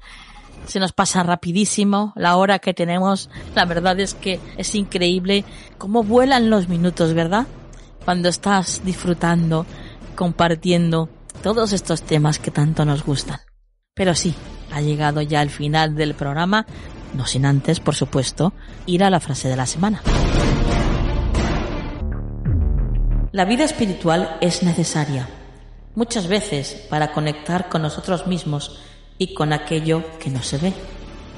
[0.67, 3.31] se nos pasa rapidísimo la hora que tenemos.
[3.55, 5.45] La verdad es que es increíble
[5.79, 7.47] cómo vuelan los minutos, ¿verdad?
[8.05, 9.67] Cuando estás disfrutando,
[10.15, 11.09] compartiendo
[11.43, 13.41] todos estos temas que tanto nos gustan.
[13.95, 14.35] Pero sí,
[14.73, 16.67] ha llegado ya el final del programa,
[17.15, 18.53] no sin antes, por supuesto,
[18.85, 20.03] ir a la frase de la semana.
[23.33, 25.29] La vida espiritual es necesaria,
[25.95, 28.81] muchas veces para conectar con nosotros mismos
[29.19, 30.73] y con aquello que no se ve.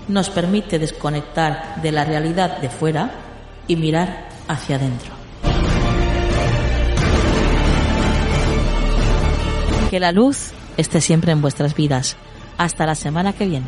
[0.09, 3.11] Nos permite desconectar de la realidad de fuera
[3.67, 5.13] y mirar hacia adentro.
[9.91, 12.17] Que la luz esté siempre en vuestras vidas.
[12.57, 13.67] Hasta la semana que viene.